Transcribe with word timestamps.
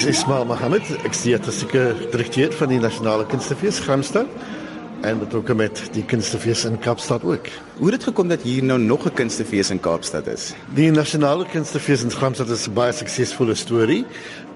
Ek 0.00 0.06
is 0.08 0.22
Ismail 0.22 0.46
Mohammed, 0.48 0.86
ek 1.04 1.12
is 1.12 1.18
die 1.26 1.34
artistieke 1.36 1.80
direkteur 2.08 2.54
van 2.56 2.70
die 2.72 2.78
Nasionale 2.80 3.26
Kunstefees 3.28 3.82
Gramstad 3.84 4.30
en 5.04 5.18
betrokke 5.20 5.52
met 5.52 5.76
die 5.92 6.06
kunstefees 6.08 6.62
in 6.64 6.78
Kaapstad 6.80 7.20
ook. 7.28 7.50
Hoe 7.76 7.90
het 7.90 7.98
dit 7.98 8.06
gekom 8.08 8.32
dat 8.32 8.40
hier 8.48 8.64
nou 8.64 8.78
nog 8.80 9.04
'n 9.04 9.12
kunstefees 9.12 9.68
in 9.70 9.80
Kaapstad 9.80 10.26
is? 10.26 10.54
Die 10.72 10.88
Nasionale 10.90 11.44
Kunstefees 11.44 12.02
in 12.02 12.10
Gramstad 12.10 12.48
is 12.48 12.66
'n 12.66 12.72
baie 12.72 12.92
suksesvolle 12.92 13.54
storie, 13.54 14.06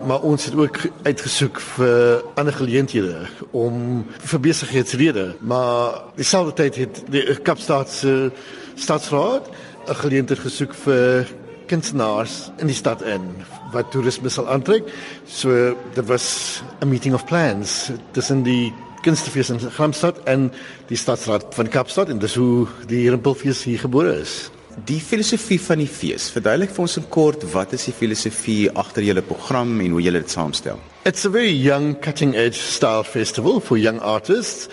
maar 0.01 0.23
ons 0.23 0.45
het 0.45 0.57
ook 0.57 0.79
uitgesoek 1.03 1.61
vir 1.61 2.25
ander 2.35 2.53
geleenthede 2.53 3.29
om 3.51 4.07
vir 4.19 4.41
besigheidsredes, 4.41 5.35
maar 5.41 6.05
dieselfde 6.17 6.53
tyd 6.53 6.75
het 6.75 7.05
die 7.11 7.37
Kaapstad 7.43 7.91
se 7.91 8.33
stadsraad 8.75 9.51
'n 9.89 9.95
geleentheid 9.95 10.41
gesoek 10.41 10.75
vir 10.75 11.27
kunstenaars 11.71 12.51
in 12.63 12.71
die 12.71 12.77
stad 12.77 13.03
in 13.03 13.27
wat 13.75 13.91
toerisme 13.93 14.31
sal 14.31 14.49
aantrek. 14.51 14.89
So 15.27 15.75
there 15.95 16.07
was 16.07 16.63
a 16.83 16.87
meeting 16.87 17.15
of 17.15 17.27
plans 17.27 17.91
tussen 18.13 18.45
die 18.47 18.73
kunstefees 19.05 19.51
in 19.53 19.61
Gramstad 19.61 20.23
en 20.31 20.49
die 20.89 20.99
stadsraad 20.99 21.53
van 21.57 21.69
Kaapstad 21.69 22.09
en 22.13 22.23
dis 22.23 22.37
hoe 22.41 22.67
die 22.89 23.05
Rimpelfees 23.13 23.65
hier 23.69 23.83
gebore 23.83 24.17
is. 24.23 24.49
Die 24.89 24.99
filosofie 24.99 25.61
van 25.63 25.79
die 25.79 25.91
fees. 25.91 26.31
Verduidelik 26.35 26.73
vir 26.75 26.83
ons 26.87 26.97
in 26.99 27.07
kort 27.15 27.45
wat 27.53 27.77
is 27.77 27.85
die 27.87 27.95
filosofie 27.95 28.73
agter 28.75 29.05
julle 29.07 29.23
program 29.23 29.77
en 29.85 29.95
hoe 29.95 30.03
julle 30.03 30.25
dit 30.25 30.35
saamstel? 30.35 30.81
It's 31.05 31.27
a 31.29 31.31
very 31.31 31.53
young 31.53 31.95
cutting 32.01 32.35
edge 32.35 32.59
style 32.59 33.05
festival 33.05 33.61
for 33.61 33.79
young 33.79 34.01
artists. 34.01 34.69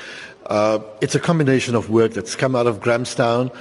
Uh, 0.50 0.80
it's 1.02 1.16
a 1.16 1.20
combination 1.20 1.76
of 1.76 1.90
work 1.90 2.14
that's 2.14 2.36
come 2.36 2.58
out 2.58 2.68
of 2.68 2.82
Grahamstown, 2.82 3.52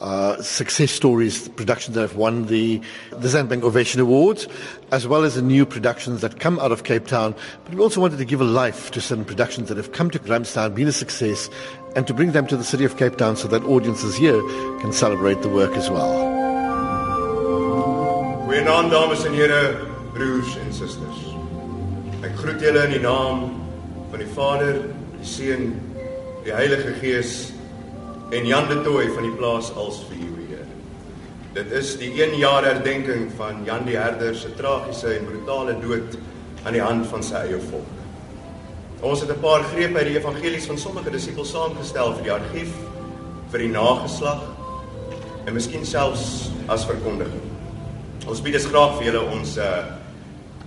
uh, 0.00 0.40
success 0.42 0.90
stories, 0.90 1.48
productions 1.50 1.94
that 1.94 2.00
have 2.00 2.16
won 2.16 2.46
the, 2.46 2.80
the 3.10 3.28
Zandbank 3.28 3.62
Ovation 3.62 4.00
Awards, 4.00 4.48
as 4.92 5.06
well 5.06 5.24
as 5.24 5.34
the 5.34 5.42
new 5.42 5.66
productions 5.66 6.20
that 6.22 6.40
come 6.40 6.58
out 6.58 6.72
of 6.72 6.84
Cape 6.84 7.06
Town. 7.06 7.34
But 7.64 7.74
we 7.74 7.80
also 7.80 8.00
wanted 8.00 8.18
to 8.18 8.24
give 8.24 8.40
a 8.40 8.44
life 8.44 8.90
to 8.92 9.00
certain 9.00 9.24
productions 9.24 9.68
that 9.68 9.76
have 9.76 9.92
come 9.92 10.10
to 10.10 10.18
Grahamstown, 10.18 10.74
been 10.74 10.88
a 10.88 10.92
success, 10.92 11.50
and 11.96 12.06
to 12.06 12.14
bring 12.14 12.32
them 12.32 12.46
to 12.46 12.56
the 12.56 12.64
city 12.64 12.84
of 12.84 12.96
Cape 12.96 13.16
Town 13.16 13.36
so 13.36 13.48
that 13.48 13.62
audiences 13.64 14.16
here 14.16 14.40
can 14.80 14.92
celebrate 14.92 15.42
the 15.42 15.48
work 15.48 15.76
as 15.76 15.90
well. 15.90 16.40
Goeienaand 18.50 18.90
dames 18.90 19.24
en 19.24 19.34
here, 19.34 19.86
broers 20.12 20.56
en 20.58 20.72
susters. 20.74 21.20
Ek 22.26 22.34
groet 22.34 22.60
julle 22.60 22.82
in 22.88 22.96
die 22.96 23.02
naam 23.04 23.44
van 24.10 24.18
die 24.18 24.26
Vader, 24.34 24.80
die 25.14 25.28
Seun, 25.28 25.70
die 26.42 26.52
Heilige 26.52 26.96
Gees 26.98 27.52
en 28.30 28.46
Jan 28.46 28.68
de 28.68 28.82
Tooy 28.82 29.08
van 29.10 29.24
die 29.26 29.34
plaas 29.34 29.72
als 29.74 30.04
vir 30.06 30.18
u 30.22 30.44
Heer. 30.50 30.66
Dit 31.56 31.72
is 31.74 31.96
die 31.98 32.12
1 32.14 32.36
jaar 32.38 32.62
herdenking 32.62 33.24
van 33.34 33.64
Jan 33.66 33.82
die 33.88 33.96
Herder 33.98 34.36
se 34.38 34.52
tragiese 34.54 35.16
en 35.16 35.26
brutale 35.26 35.74
dood 35.82 36.14
aan 36.62 36.76
die 36.76 36.82
hand 36.82 37.08
van 37.10 37.24
sy 37.26 37.40
eie 37.48 37.58
volk. 37.70 37.96
Ons 39.02 39.24
het 39.24 39.30
'n 39.30 39.40
paar 39.40 39.64
grepe 39.72 39.98
uit 39.98 40.06
die 40.06 40.18
evangelies 40.18 40.66
van 40.66 40.78
sommige 40.78 41.10
disippels 41.10 41.50
saamgestel 41.50 42.14
vir 42.14 42.22
die 42.22 42.32
argief, 42.32 42.72
vir 43.50 43.58
die 43.58 43.72
nageslag 43.72 44.42
en 45.46 45.54
miskien 45.54 45.86
selfs 45.86 46.50
as 46.68 46.84
verkondiging. 46.84 47.42
Ons 48.28 48.40
bied 48.40 48.52
dus 48.52 48.66
graag 48.66 48.98
vir 48.98 49.04
julle 49.06 49.24
ons 49.32 49.56
uh 49.56 49.98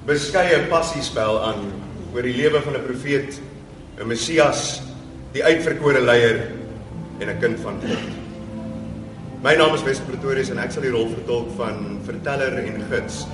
beskeie 0.05 0.67
passiespel 0.67 1.39
aan 1.39 1.72
oor 2.14 2.22
die 2.22 2.36
lewe 2.36 2.61
van 2.61 2.75
'n 2.75 2.83
profeet, 2.83 3.39
'n 4.00 4.08
Messias, 4.08 4.81
die 5.31 5.44
uitverkore 5.44 6.02
leier 6.02 6.62
en 7.24 7.34
'n 7.36 7.40
kind 7.40 7.60
van 7.64 7.80
God. 7.82 8.22
My 9.44 9.56
naam 9.56 9.74
is 9.76 9.84
Wes 9.84 10.00
Pretorius 10.00 10.50
en 10.50 10.60
ek 10.60 10.72
sal 10.72 10.86
die 10.86 10.92
rol 10.92 11.10
vertolk 11.12 11.50
van 11.58 12.00
verteller 12.06 12.54
en 12.60 12.84
gids. 12.92 13.26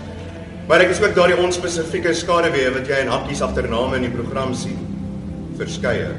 Maar 0.68 0.82
ek 0.86 0.94
is 0.94 1.02
ook 1.02 1.16
daardie 1.16 1.38
onspesifieke 1.38 2.14
skaduwee 2.14 2.70
wat 2.74 2.90
jy 2.90 3.04
in 3.04 3.12
hakkies 3.14 3.42
agtername 3.42 3.96
in 3.98 4.08
die 4.08 4.14
program 4.14 4.54
sien 4.54 4.78
verskeie. 5.58 6.12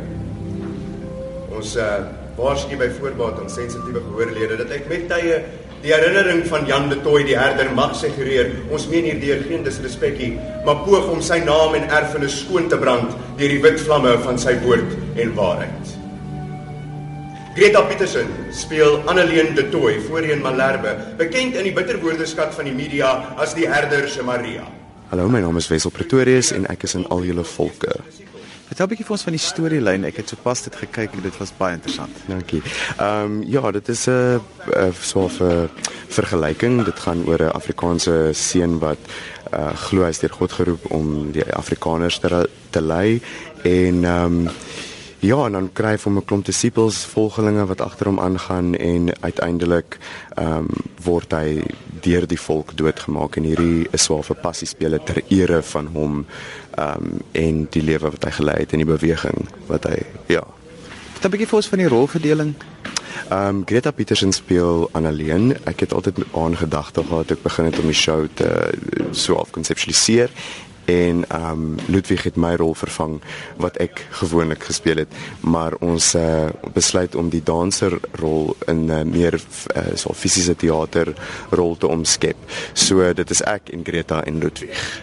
Ons 1.50 1.76
uh 1.76 2.18
waarsku 2.40 2.76
by 2.78 2.88
voorbaat 2.88 3.40
aan 3.42 3.50
sensitiewe 3.52 4.00
gehoorlede 4.00 4.56
dat 4.56 4.70
ek 4.72 4.86
met 4.88 5.02
tye 5.10 5.42
die 5.82 5.92
herinnering 5.92 6.46
van 6.48 6.64
Jan 6.68 6.88
de 6.88 6.96
Tooy 7.04 7.26
die 7.28 7.36
herder 7.36 7.68
mag 7.76 7.92
suggereer. 7.98 8.54
Ons 8.72 8.88
meen 8.88 9.04
hierdeur 9.10 9.42
geen 9.44 9.64
disrespekkie, 9.66 10.32
maar 10.64 10.84
poog 10.86 11.10
om 11.12 11.20
sy 11.20 11.42
naam 11.44 11.76
en 11.76 11.88
erfenis 12.00 12.40
skoon 12.46 12.70
te 12.72 12.80
brand 12.80 13.12
deur 13.36 13.56
die 13.56 13.62
wit 13.64 13.80
vlamme 13.84 14.16
van 14.24 14.40
sy 14.40 14.56
woord 14.64 14.96
en 15.20 15.34
waarheid. 15.36 15.99
Greta 17.50 17.80
Petersen 17.82 18.28
speel 18.54 19.00
Anneleen 19.10 19.54
de 19.54 19.68
Tooy 19.68 20.00
voorheen 20.00 20.38
Malherbe, 20.40 20.92
bekend 21.18 21.56
in 21.58 21.66
die 21.66 21.72
bitterwoordeskat 21.74 22.54
van 22.54 22.68
die 22.68 22.74
media 22.74 23.08
as 23.42 23.56
die 23.58 23.66
herder 23.66 24.06
se 24.08 24.22
Maria. 24.22 24.68
Hallo, 25.10 25.26
my 25.26 25.40
naam 25.42 25.58
is 25.58 25.66
Wessel 25.66 25.90
Pretorius 25.90 26.52
en 26.54 26.68
ek 26.70 26.86
is 26.86 26.94
in 26.94 27.08
al 27.10 27.24
julle 27.26 27.42
volke. 27.56 27.96
Vertel 28.68 28.86
'n 28.86 28.90
bietjie 28.92 29.06
vir 29.08 29.16
ons 29.16 29.26
van 29.26 29.34
die 29.34 29.42
storielyn. 29.42 30.04
Ek 30.06 30.16
het 30.22 30.28
sopas 30.30 30.62
dit 30.62 30.76
gekyk 30.76 31.18
en 31.18 31.22
dit 31.26 31.38
was 31.42 31.50
baie 31.58 31.74
interessant. 31.74 32.14
Dankie. 32.28 32.62
Ehm 32.98 33.24
um, 33.24 33.42
ja, 33.42 33.70
dit 33.70 33.88
is 33.88 34.06
'n 34.06 34.40
so 35.02 35.26
'n 35.26 35.68
vergelyking. 36.08 36.84
Dit 36.84 37.00
gaan 37.00 37.26
oor 37.26 37.42
'n 37.42 37.50
Afrikaanse 37.50 38.30
seun 38.32 38.78
wat 38.78 38.98
uh 39.52 39.74
glo 39.74 40.04
hy 40.04 40.10
is 40.10 40.20
deur 40.20 40.30
God 40.30 40.52
geroep 40.52 40.90
om 40.90 41.32
die 41.32 41.42
Afrikaners 41.42 42.18
te 42.18 42.48
te 42.70 42.80
lei 42.80 43.20
en 43.64 44.04
ehm 44.04 44.46
um, 44.46 44.48
Ja, 45.20 45.36
en 45.44 45.52
dan 45.52 45.66
kry 45.76 45.90
hy 45.92 45.98
vir 46.00 46.12
'n 46.12 46.24
klomp 46.24 46.44
disippels, 46.46 47.04
volgelinge 47.04 47.66
wat 47.66 47.80
agter 47.80 48.06
hom 48.06 48.20
aangaan 48.20 48.74
en 48.74 49.12
uiteindelik 49.20 49.98
ehm 50.36 50.56
um, 50.56 50.68
word 51.04 51.32
hy 51.32 51.62
deur 52.00 52.26
die 52.26 52.40
volk 52.40 52.72
doodgemaak 52.76 53.36
en 53.36 53.44
hierdie 53.44 53.86
is 53.92 54.02
swaar 54.02 54.24
vir 54.24 54.36
passie 54.36 54.66
spele 54.66 54.98
ter 55.04 55.22
ere 55.28 55.62
van 55.62 55.86
hom 55.86 56.24
ehm 56.76 56.96
um, 56.96 57.20
en 57.32 57.66
die 57.70 57.82
lewe 57.82 58.10
wat 58.10 58.24
hy 58.24 58.30
gelei 58.30 58.56
het 58.60 58.72
en 58.72 58.78
die 58.78 58.92
beweging 58.96 59.48
wat 59.68 59.84
hy 59.84 60.00
ja. 60.26 60.44
Wat 61.14 61.24
'n 61.24 61.30
bietjie 61.30 61.48
vir 61.48 61.56
ons 61.56 61.68
van 61.68 61.78
die 61.78 61.88
rolverdeling. 61.88 62.54
Ehm 63.28 63.56
um, 63.56 63.62
Greta 63.66 63.90
Petersen 63.90 64.32
speel 64.32 64.88
Anneleen. 64.92 65.52
Ek 65.64 65.80
het 65.80 65.92
altyd 65.92 66.24
aangedagte 66.32 67.04
gehad 67.04 67.26
toe 67.26 67.36
ek 67.36 67.42
begin 67.42 67.64
het 67.64 67.78
om 67.78 67.86
die 67.86 67.94
show 67.94 68.26
te 68.34 68.72
so 69.12 69.34
half 69.34 69.50
konseptualiseer 69.50 70.30
en 70.90 71.24
ehm 71.28 71.50
um, 71.50 71.76
Ludwig 71.86 72.22
het 72.28 72.36
my 72.36 72.54
rol 72.60 72.74
vervang 72.74 73.18
wat 73.62 73.76
ek 73.82 74.02
gewoonlik 74.20 74.64
gespeel 74.70 75.02
het 75.02 75.18
maar 75.40 75.76
ons 75.80 76.14
uh, 76.18 76.48
besluit 76.74 77.14
om 77.14 77.30
die 77.30 77.42
danser 77.44 77.98
rol 78.22 78.56
in 78.66 78.86
'n 78.86 78.90
uh, 78.90 79.04
meer 79.04 79.34
uh, 79.34 79.94
so 79.94 80.14
fisiese 80.14 80.56
teater 80.56 81.14
rol 81.50 81.76
te 81.76 81.86
omskep. 81.86 82.36
So 82.72 83.12
dit 83.12 83.30
is 83.30 83.42
ek 83.42 83.70
en 83.72 83.84
Greta 83.84 84.24
en 84.24 84.38
Ludwig. 84.38 85.02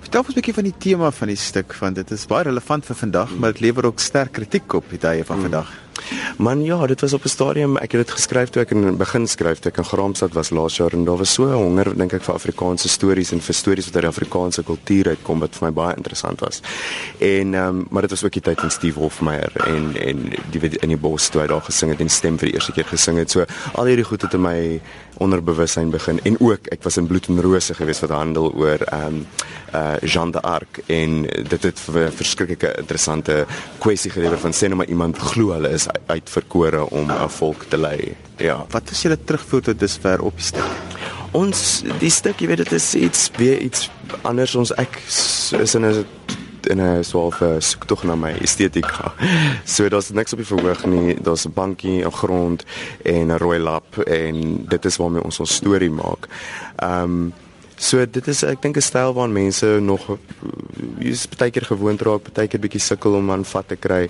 Vertel 0.00 0.20
ons 0.20 0.30
'n 0.30 0.38
bietjie 0.40 0.54
van 0.54 0.64
die 0.64 0.78
tema 0.78 1.10
van 1.10 1.28
die 1.28 1.36
stuk 1.36 1.74
want 1.80 1.94
dit 1.94 2.10
is 2.10 2.26
baie 2.26 2.44
relevant 2.44 2.86
vir 2.86 2.96
vandag 2.96 3.36
maar 3.38 3.52
dit 3.52 3.60
lewer 3.60 3.86
ook 3.86 4.00
sterk 4.00 4.32
kritiek 4.32 4.72
op 4.72 4.84
die 4.90 4.98
tye 4.98 5.24
van 5.24 5.40
vandag. 5.40 5.87
Man 6.38 6.64
ja, 6.64 6.86
dit 6.86 7.00
was 7.00 7.12
op 7.12 7.24
'n 7.24 7.28
stadium 7.28 7.76
ek 7.76 7.92
het 7.92 8.06
dit 8.06 8.10
geskryf 8.10 8.50
toe 8.50 8.62
ek 8.62 8.70
in 8.70 8.96
begin 8.96 9.26
skryf 9.26 9.66
ek 9.66 9.78
in 9.78 9.84
Graamsstad 9.84 10.32
was 10.32 10.50
laas 10.50 10.76
jaar 10.76 10.92
en 10.92 11.04
daar 11.04 11.16
was 11.16 11.32
so 11.32 11.44
'n 11.44 11.52
honger 11.52 11.96
dink 11.96 12.12
ek 12.12 12.22
vir 12.22 12.34
Afrikaanse 12.34 12.88
stories 12.88 13.32
en 13.32 13.40
vir 13.40 13.54
stories 13.54 13.84
wat 13.86 13.94
uit 13.94 14.02
die 14.02 14.10
Afrikaanse 14.10 14.62
kultuur 14.62 15.08
uitkom 15.08 15.40
wat 15.40 15.56
vir 15.56 15.68
my 15.68 15.72
baie 15.72 15.96
interessant 15.96 16.40
was. 16.40 16.60
En 17.18 17.54
ehm 17.54 17.68
um, 17.68 17.86
maar 17.90 18.02
dit 18.02 18.10
was 18.10 18.24
ook 18.24 18.32
die 18.32 18.42
tyd 18.42 18.60
van 18.60 18.70
Steve 18.70 18.98
Hofmeyer 18.98 19.52
en 19.66 19.96
en 19.96 20.32
die 20.50 20.60
in 20.80 20.88
die 20.88 20.96
bos 20.96 21.28
toe 21.28 21.40
hy 21.40 21.46
daar 21.46 21.62
gesing 21.62 21.90
het 21.90 22.00
en 22.00 22.10
stem 22.10 22.38
vir 22.38 22.48
die 22.48 22.54
eerste 22.54 22.72
keer 22.72 22.84
gesing 22.84 23.18
het. 23.18 23.30
So 23.30 23.44
al 23.74 23.84
hierdie 23.84 24.04
goed 24.04 24.22
het 24.22 24.34
in 24.34 24.42
my 24.42 24.80
onderbewussyn 25.18 25.90
begin 25.90 26.20
en 26.24 26.36
ook 26.40 26.68
ek 26.74 26.82
was 26.82 26.96
in 26.96 27.06
Bloed 27.06 27.28
en 27.28 27.40
Rose 27.42 27.74
geweest 27.74 28.04
wat 28.06 28.14
handel 28.16 28.52
oor 28.54 28.82
ehm 28.86 29.06
um, 29.06 29.26
uh 29.74 29.96
Jean 30.00 30.30
d'Arc 30.30 30.80
en 30.86 31.22
dit 31.48 31.62
het 31.62 31.80
'n 31.88 32.10
verskriklike 32.10 32.74
interessante 32.78 33.46
kwessie 33.78 34.10
gelewer 34.10 34.38
van 34.38 34.52
sê 34.52 34.68
nou 34.68 34.76
maar 34.76 34.86
iemand 34.88 35.18
glo 35.18 35.52
hulle 35.52 35.68
is 35.68 35.86
uitverkore 36.06 36.90
om 36.90 37.10
'n 37.10 37.28
volk 37.28 37.64
te 37.68 37.76
lei. 37.76 38.16
Ja. 38.36 38.66
Wat 38.70 38.90
is 38.90 39.02
julle 39.02 39.18
terugvoer 39.24 39.62
tot 39.62 39.80
dusver 39.80 40.22
op 40.22 40.36
die 40.36 40.44
stuk? 40.44 40.70
Ons 41.30 41.82
die 41.98 42.10
stuk, 42.10 42.40
jy 42.40 42.46
weet 42.46 42.56
dit 42.56 42.72
is 42.72 42.94
iets 42.94 43.30
weer 43.36 43.58
iets 43.58 43.90
anders 44.22 44.54
ons 44.54 44.72
ek 44.74 45.02
is 45.60 45.74
in 45.74 45.84
'n 45.84 46.06
in 46.68 46.80
'n 46.80 47.04
soort 47.04 47.34
van 47.34 47.62
soek 47.62 47.84
tog 47.84 48.02
na 48.04 48.14
my 48.14 48.32
estetika. 48.40 49.12
So 49.64 49.88
daar's 49.88 50.10
niks 50.10 50.32
op 50.32 50.38
die 50.38 50.46
verhoog 50.46 50.84
nie. 50.86 51.16
Daar's 51.22 51.44
'n 51.46 51.52
bankie, 51.54 52.04
'n 52.04 52.12
grond 52.12 52.64
en 53.02 53.26
'n 53.26 53.38
rooi 53.38 53.58
lap 53.58 53.98
en 53.98 54.64
dit 54.68 54.84
is 54.84 54.96
waarmee 54.96 55.22
ons 55.22 55.40
ons 55.40 55.54
storie 55.54 55.90
maak. 55.90 56.28
Ehm 56.76 57.02
um, 57.02 57.32
So 57.78 58.04
dit 58.06 58.26
is 58.28 58.42
ek 58.42 58.62
dink 58.62 58.76
'n 58.76 58.82
styl 58.82 59.14
waar 59.14 59.28
mense 59.28 59.66
nog 59.80 60.18
is 60.98 61.26
baie 61.26 61.50
keer 61.50 61.64
gewoond 61.64 62.02
raak, 62.02 62.32
baie 62.34 62.48
keer 62.48 62.60
bietjie 62.60 62.80
sukkel 62.80 63.14
om 63.14 63.30
aan 63.30 63.44
vat 63.44 63.68
te 63.68 63.76
kry, 63.76 64.08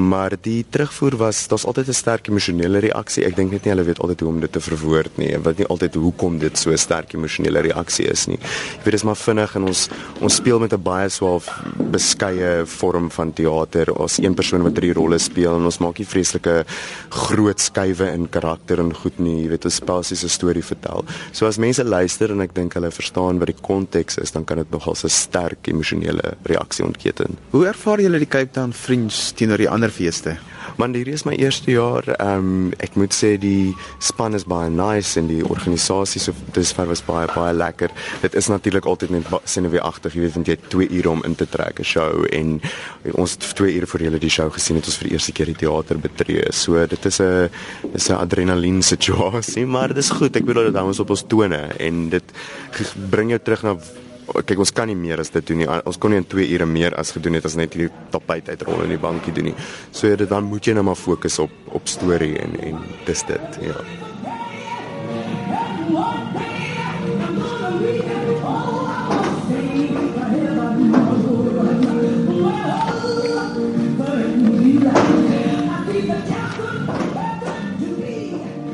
Maar 0.00 0.32
die 0.40 0.64
terugvoer 0.70 1.16
was 1.16 1.46
daar's 1.48 1.64
altyd 1.64 1.88
'n 1.88 1.92
sterk 1.92 2.28
emosionele 2.28 2.78
reaksie. 2.78 3.24
Ek 3.24 3.36
dink 3.36 3.50
net 3.50 3.64
nie 3.64 3.72
hulle 3.72 3.84
weet 3.84 3.98
altyd 4.00 4.20
hoe 4.20 4.28
om 4.28 4.40
dit 4.40 4.52
te 4.52 4.60
verwoord 4.60 5.16
nie. 5.16 5.38
Wat 5.38 5.56
nie 5.58 5.66
altyd 5.66 5.94
hoekom 5.94 6.38
dit 6.38 6.58
so 6.58 6.70
'n 6.70 6.78
sterk 6.78 7.12
emosionele 7.12 7.60
reaksie 7.60 8.06
is 8.06 8.26
nie. 8.26 8.38
Jy 8.38 8.84
weet 8.84 8.92
dis 8.92 9.02
maar 9.02 9.16
vinnig 9.16 9.54
en 9.56 9.62
ons 9.62 9.88
ons 10.20 10.34
speel 10.34 10.58
met 10.58 10.72
'n 10.72 10.82
baie 10.82 11.08
swaar 11.08 11.42
beskeie 11.90 12.66
vorm 12.66 13.10
van 13.10 13.32
teater. 13.32 13.94
Ons 13.94 14.18
een 14.18 14.34
persoon 14.34 14.62
wat 14.62 14.74
drie 14.74 14.92
rolle 14.92 15.18
speel 15.18 15.56
en 15.56 15.64
ons 15.64 15.78
maak 15.78 15.98
nie 15.98 16.06
vreeslike 16.06 16.64
groot 17.08 17.60
skuwe 17.60 18.12
in 18.12 18.28
karakter 18.28 18.78
en 18.78 18.94
goed 18.94 19.18
nie. 19.18 19.42
Jy 19.42 19.48
weet 19.48 19.64
ons 19.64 19.74
spesifiese 19.74 20.28
storie 20.28 20.64
vertel. 20.64 21.04
So 21.32 21.46
as 21.46 21.58
mense 21.58 21.84
luister 21.84 22.30
en 22.30 22.40
ek 22.40 22.54
dink 22.54 22.74
hulle 22.74 22.90
verstaan 22.90 23.09
wat 23.14 23.46
die 23.46 23.56
konteks 23.60 24.16
is, 24.18 24.32
dan 24.32 24.44
kan 24.44 24.56
dit 24.56 24.70
nogal 24.70 24.94
'n 24.94 25.08
sterk 25.08 25.66
emosionele 25.66 26.36
reaksie 26.42 26.84
ontketen. 26.84 27.38
Hoe 27.50 27.66
ervaar 27.66 28.00
julle 28.00 28.18
die 28.18 28.28
Cape 28.28 28.50
Town 28.50 28.72
Fringe 28.72 29.32
teenoor 29.34 29.58
die 29.58 29.68
ander 29.68 29.90
feeste? 29.90 30.38
Man, 30.76 30.94
hierdie 30.94 31.14
is 31.14 31.24
my 31.24 31.34
eerste 31.34 31.70
jaar. 31.70 32.06
Ehm 32.18 32.38
um, 32.38 32.72
ek 32.78 32.96
moet 33.00 33.14
sê 33.14 33.34
die 33.40 33.74
span 33.98 34.34
is 34.34 34.46
baie 34.48 34.70
nice 34.70 35.18
en 35.20 35.28
die 35.30 35.42
organisasie 35.46 36.20
so 36.20 36.34
dis 36.56 36.72
ver 36.76 36.88
was 36.90 37.02
baie 37.06 37.28
baie 37.34 37.54
lekker. 37.54 37.92
Dit 38.22 38.34
is 38.34 38.48
natuurlik 38.52 38.86
altyd 38.86 39.10
net 39.10 39.30
sineweagtig, 39.44 40.14
jy 40.14 40.24
weet, 40.24 40.34
want 40.38 40.50
jy 40.50 40.56
het 40.58 40.68
2 40.72 40.88
ure 40.98 41.10
om 41.10 41.24
in 41.28 41.34
te 41.34 41.46
trek 41.46 41.80
'n 41.80 41.84
show 41.84 42.26
en 42.32 42.60
ons 43.14 43.32
het 43.32 43.48
2 43.54 43.74
ure 43.76 43.86
voor 43.86 44.00
julle 44.00 44.18
die 44.18 44.30
show 44.30 44.50
gesien 44.52 44.76
het 44.76 44.86
ons 44.86 44.98
vir 44.98 45.08
die 45.08 45.14
eerste 45.16 45.32
keer 45.32 45.46
die 45.46 45.60
teater 45.64 45.98
betree. 45.98 46.52
So 46.52 46.86
dit 46.86 47.06
is 47.06 47.20
'n 47.20 47.50
dis 47.92 48.10
'n 48.10 48.14
adrenalien 48.14 48.82
situasie, 48.82 49.66
maar 49.74 49.88
dit 49.88 49.98
is 49.98 50.10
goed. 50.10 50.36
Ek 50.36 50.44
bedoel 50.44 50.70
dit 50.70 50.76
hou 50.76 50.86
ons 50.86 51.00
op 51.00 51.10
ons 51.10 51.24
tone 51.26 51.62
en 51.78 52.08
dit 52.08 52.24
bring 53.10 53.30
jou 53.30 53.40
terug 53.42 53.62
na 53.62 53.76
kyk 54.46 54.62
ons 54.62 54.72
kan 54.74 54.90
nie 54.90 54.98
meer 54.98 55.20
as 55.22 55.32
dit 55.34 55.46
doen 55.46 55.62
nie. 55.62 55.68
Ons 55.68 55.98
kon 56.00 56.14
nie 56.14 56.20
in 56.22 56.28
2 56.28 56.46
ure 56.54 56.66
meer 56.66 56.96
as 56.98 57.14
gedoen 57.16 57.38
het 57.38 57.48
as 57.48 57.58
net 57.58 57.74
hierdie 57.74 57.90
tapuit 58.14 58.48
uitrol 58.48 58.84
in 58.86 58.94
die 58.94 59.00
bankie 59.00 59.34
doen 59.34 59.50
nie. 59.50 59.56
So 59.90 60.10
dit 60.16 60.30
dan 60.30 60.48
moet 60.50 60.66
jy 60.66 60.76
nou 60.78 60.86
maar 60.90 61.00
fokus 61.00 61.40
op 61.42 61.74
op 61.74 61.88
storie 61.88 62.36
en 62.38 62.56
en 62.60 62.78
dis 63.06 63.26
dit, 63.28 63.60
ja. 63.62 64.09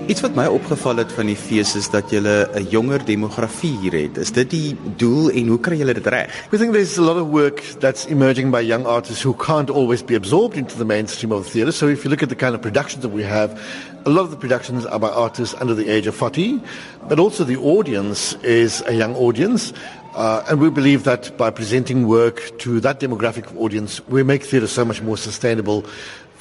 Iets 0.07 0.21
wat 0.23 0.37
my 0.39 0.45
opgeval 0.47 1.01
het 1.03 1.11
van 1.17 1.27
die 1.27 1.35
fees 1.35 1.73
is 1.75 1.89
dat 1.91 2.13
jy 2.15 2.21
'n 2.23 2.67
jonger 2.71 3.03
demografie 3.05 3.75
hier 3.83 3.93
het. 3.93 4.17
Is 4.17 4.31
dit 4.31 4.51
die 4.51 4.77
doel 4.97 5.31
en 5.31 5.49
hoe 5.49 5.59
kry 5.61 5.77
julle 5.77 5.95
dit 5.95 6.07
reg? 6.07 6.31
We 6.51 6.59
think 6.59 6.73
there's 6.73 6.99
a 6.99 7.03
lot 7.03 7.17
of 7.17 7.27
work 7.27 7.61
that's 7.81 8.07
emerging 8.07 8.53
by 8.53 8.61
young 8.61 8.87
artists 8.87 9.25
who 9.25 9.35
can't 9.35 9.71
always 9.71 10.05
be 10.05 10.15
absorbed 10.15 10.57
into 10.57 10.77
the 10.77 10.85
mainstream 10.85 11.33
of 11.33 11.45
the 11.45 11.51
theatre. 11.51 11.73
So 11.73 11.89
if 11.89 12.05
you 12.05 12.11
look 12.11 12.23
at 12.23 12.29
the 12.29 12.37
kind 12.37 12.55
of 12.55 12.61
productions 12.61 13.03
that 13.03 13.13
we 13.13 13.25
have, 13.25 13.59
a 14.05 14.11
lot 14.11 14.23
of 14.23 14.31
the 14.31 14.37
productions 14.37 14.87
are 14.87 15.01
by 15.01 15.09
artists 15.09 15.61
under 15.61 15.75
the 15.75 15.91
age 15.91 16.07
of 16.07 16.15
40, 16.15 16.61
but 17.09 17.19
also 17.19 17.43
the 17.43 17.57
audience 17.57 18.37
is 18.45 18.85
a 18.87 18.95
young 18.95 19.17
audience. 19.17 19.73
Uh, 20.15 20.43
and 20.49 20.61
we 20.61 20.71
believe 20.71 21.03
that 21.03 21.37
by 21.37 21.51
presenting 21.51 22.07
work 22.07 22.57
to 22.59 22.81
that 22.81 23.01
demographic 23.01 23.45
audience, 23.57 24.01
we 24.09 24.23
make 24.23 24.45
theatre 24.45 24.69
so 24.69 24.85
much 24.85 25.03
more 25.03 25.19
sustainable 25.19 25.85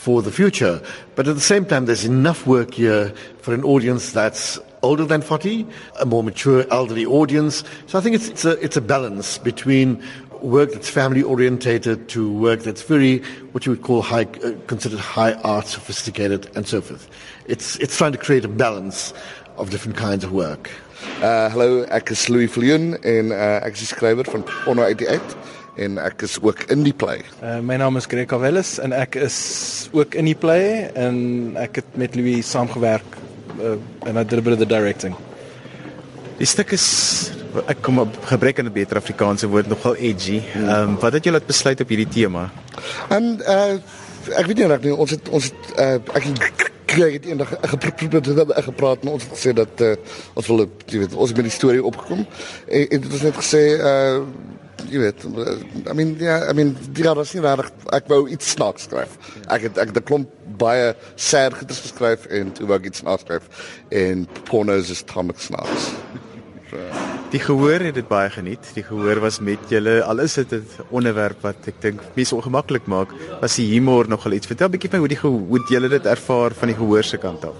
for 0.05 0.21
the 0.21 0.31
future. 0.31 0.79
But 1.15 1.27
at 1.27 1.33
the 1.33 1.41
same 1.41 1.65
time, 1.65 1.87
there's 1.87 2.05
enough 2.05 2.45
work 2.45 2.75
here 2.75 3.11
for 3.41 3.55
an 3.55 3.63
audience 3.63 4.11
that's 4.11 4.59
older 4.83 5.03
than 5.03 5.21
40, 5.23 5.65
a 5.99 6.05
more 6.05 6.21
mature 6.21 6.63
elderly 6.69 7.07
audience. 7.07 7.63
So 7.87 7.97
I 7.97 8.01
think 8.01 8.15
it's, 8.15 8.27
it's, 8.27 8.45
a, 8.45 8.51
it's 8.63 8.77
a 8.77 8.81
balance 8.81 9.39
between 9.39 9.99
work 10.41 10.73
that's 10.73 10.91
family 10.91 11.23
orientated 11.23 12.07
to 12.09 12.31
work 12.31 12.61
that's 12.61 12.83
very, 12.83 13.23
what 13.53 13.65
you 13.65 13.71
would 13.71 13.81
call 13.81 14.03
high, 14.03 14.27
uh, 14.43 14.51
considered 14.67 14.99
high 14.99 15.33
art, 15.41 15.65
sophisticated, 15.65 16.55
and 16.55 16.67
so 16.67 16.81
forth. 16.81 17.09
It's, 17.47 17.77
it's 17.77 17.97
trying 17.97 18.11
to 18.11 18.19
create 18.19 18.45
a 18.45 18.47
balance 18.47 19.11
of 19.57 19.71
different 19.71 19.97
kinds 19.97 20.23
of 20.23 20.31
work. 20.31 20.69
Uh, 21.23 21.49
hallo, 21.49 21.81
ek 21.89 22.11
is 22.11 22.29
Louis 22.29 22.45
Viljoen 22.45 22.93
en 23.01 23.33
uh, 23.33 23.65
ek 23.65 23.73
is 23.73 23.87
die 23.87 23.89
skrywer 23.95 24.29
van 24.29 24.45
Porno 24.45 24.85
88 24.85 25.33
en 25.75 25.97
ek 25.99 26.23
is 26.27 26.37
ook 26.41 26.65
in 26.71 26.83
die 26.85 26.93
play. 26.95 27.21
Uh, 27.43 27.59
my 27.59 27.77
naam 27.79 27.97
is 27.99 28.07
Greg 28.09 28.29
Cavellis 28.31 28.77
en 28.83 28.95
ek 28.95 29.17
is 29.19 29.37
ook 29.95 30.15
in 30.15 30.29
die 30.29 30.37
play 30.37 30.89
en 30.95 31.17
ek 31.59 31.81
het 31.81 31.97
met 31.99 32.15
Louis 32.15 32.47
saamgewerk 32.47 33.17
uh, 33.59 33.75
en 34.07 34.17
I 34.17 34.23
did 34.23 34.39
a 34.39 34.45
bit 34.45 34.55
of 34.55 34.59
the 34.59 34.69
directing. 34.69 35.15
Die 36.39 36.47
stuk 36.47 36.73
is 36.75 36.85
ek 37.71 37.79
kom 37.85 38.01
op 38.03 38.15
gebrek 38.27 38.59
aan 38.59 38.67
'n 38.67 38.75
beter 38.75 38.99
Afrikaanse 38.99 39.47
woord 39.47 39.67
nogal 39.71 39.95
edgy. 39.95 40.41
Ehm 40.55 40.95
um, 40.95 40.97
wat 40.99 41.13
het 41.13 41.23
julle 41.23 41.39
besluit 41.39 41.79
op 41.81 41.89
hierdie 41.89 42.11
tema? 42.11 42.49
En 43.09 43.39
uh 43.39 43.79
ek 44.25 44.47
weet 44.49 44.57
nie 44.57 44.67
reg 44.67 44.81
nie, 44.81 44.95
ons 44.95 45.11
het 45.11 45.29
ons 45.29 45.43
het 45.43 45.77
uh, 45.77 45.99
ek 46.17 46.71
kry 46.89 47.09
dit 47.17 47.25
eendag 47.29 47.51
gepraat 48.65 49.03
en 49.03 49.11
ons 49.13 49.23
het 49.23 49.33
gesê 49.35 49.53
dat 49.53 49.81
uh, 49.85 49.93
ons 50.33 50.47
wil 50.47 50.65
jy 50.87 50.99
weet 51.03 51.13
ons 51.13 51.29
het 51.29 51.37
met 51.37 51.49
die 51.49 51.53
storie 51.53 51.83
opgekom 51.83 52.25
en, 52.25 52.87
en 52.89 53.01
dit 53.01 53.11
was 53.11 53.25
net 53.27 53.39
gesê 53.41 53.63
uh 53.79 54.19
jy 54.89 54.99
weet 54.99 55.25
I 55.89 55.93
mean 55.93 56.15
ja 56.19 56.49
I 56.49 56.53
mean 56.53 56.75
die 56.93 57.03
was 57.03 57.33
nie 57.33 57.41
reg 57.41 57.71
ek 57.91 58.07
wou 58.11 58.27
iets 58.29 58.51
snaaks 58.55 58.89
skryf 58.89 59.17
ek 59.47 59.69
het 59.69 59.77
ek 59.77 59.93
het 59.93 59.97
'n 59.97 60.07
klomp 60.11 60.29
baie 60.57 60.93
sad 61.15 61.53
goeie 61.53 61.81
geskryf 61.87 62.25
en 62.27 62.51
toe 62.51 62.67
wou 62.67 62.77
ek 62.77 62.85
iets 62.91 63.03
snaaks 63.03 63.21
skryf 63.21 63.49
en 63.89 64.27
pornos 64.45 64.89
is 64.89 65.03
tamelik 65.03 65.39
snaaks 65.39 65.91
Die 67.33 67.39
gehoor 67.39 67.83
het 67.83 67.95
dit 67.97 68.07
baie 68.07 68.29
geniet. 68.29 68.67
Die 68.77 68.83
gehoor 68.83 69.19
was 69.23 69.39
met 69.43 69.59
julle. 69.69 70.03
Al 70.03 70.19
is 70.23 70.33
dit 70.33 70.51
'n 70.51 70.65
onderwerp 70.89 71.41
wat 71.41 71.67
ek 71.67 71.81
dink 71.81 72.01
mense 72.15 72.35
ongemaklik 72.35 72.85
maak, 72.85 73.09
was 73.41 73.55
die 73.55 73.67
humor 73.73 74.07
nogal 74.07 74.31
iets. 74.31 74.47
Vertel 74.47 74.67
'n 74.67 74.71
bietjie 74.71 74.89
van 74.89 74.99
hoe 74.99 75.07
die 75.07 75.17
hoe 75.17 75.59
julle 75.69 75.89
dit 75.89 76.05
ervaar 76.05 76.51
van 76.53 76.67
die 76.67 76.77
gehoor 76.77 77.03
se 77.03 77.17
kant 77.17 77.45
af. 77.45 77.55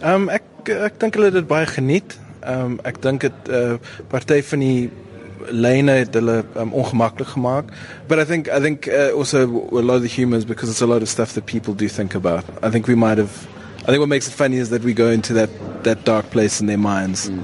Ehm 0.00 0.14
um, 0.14 0.28
ek 0.28 0.42
ek 0.68 1.00
dink 1.00 1.14
hulle 1.14 1.26
het 1.26 1.34
dit 1.34 1.46
baie 1.46 1.66
geniet. 1.66 2.18
Ehm 2.40 2.64
um, 2.64 2.78
ek 2.84 3.02
dink 3.02 3.20
dit 3.20 3.32
'n 3.48 3.52
uh, 3.52 3.78
party 4.08 4.42
van 4.42 4.58
die 4.58 4.90
lyne 5.50 5.92
het 5.92 6.14
hulle 6.14 6.44
um, 6.56 6.72
ongemaklik 6.72 7.28
gemaak. 7.28 7.64
But 8.08 8.18
I 8.18 8.24
think 8.24 8.48
I 8.48 8.60
think 8.60 8.86
uh, 8.86 9.16
also 9.16 9.44
a 9.72 9.82
lot 9.82 9.96
of 9.96 10.02
the 10.02 10.08
humor 10.08 10.38
is 10.38 10.44
because 10.44 10.70
it's 10.70 10.82
a 10.82 10.86
lot 10.86 11.02
of 11.02 11.08
stuff 11.08 11.32
that 11.34 11.46
people 11.46 11.74
do 11.74 11.88
think 11.88 12.14
about. 12.14 12.44
I 12.62 12.70
think 12.70 12.86
we 12.86 12.94
might 12.94 13.18
have 13.18 13.48
I 13.82 13.86
think 13.86 13.98
what 13.98 14.08
makes 14.08 14.28
it 14.28 14.34
funny 14.34 14.58
is 14.58 14.68
that 14.70 14.82
we 14.82 14.94
go 14.94 15.10
into 15.10 15.32
that 15.34 15.50
that 15.82 16.04
dark 16.04 16.30
place 16.30 16.60
in 16.60 16.66
their 16.66 16.78
minds. 16.78 17.28
Mm. 17.28 17.42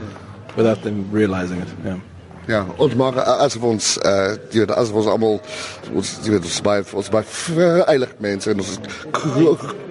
without 0.59 0.83
them 0.83 1.09
realizing 1.11 1.61
it. 1.61 1.69
Yeah. 1.85 1.99
Ja, 2.49 2.63
ons 2.81 2.95
maak 2.97 3.19
asof 3.21 3.65
ons 3.69 3.87
uh 4.09 4.39
jy 4.49 4.63
weet 4.63 4.71
asof 4.73 4.97
ons 5.03 5.09
almal 5.13 5.35
ons 5.93 6.13
jy 6.25 6.33
weet 6.33 6.47
ons 6.49 6.61
baie 6.65 6.85
ons 6.97 7.11
baie 7.13 7.27
veilig 7.29 8.15
mense 8.25 8.49
en 8.49 8.63
ons 8.65 8.71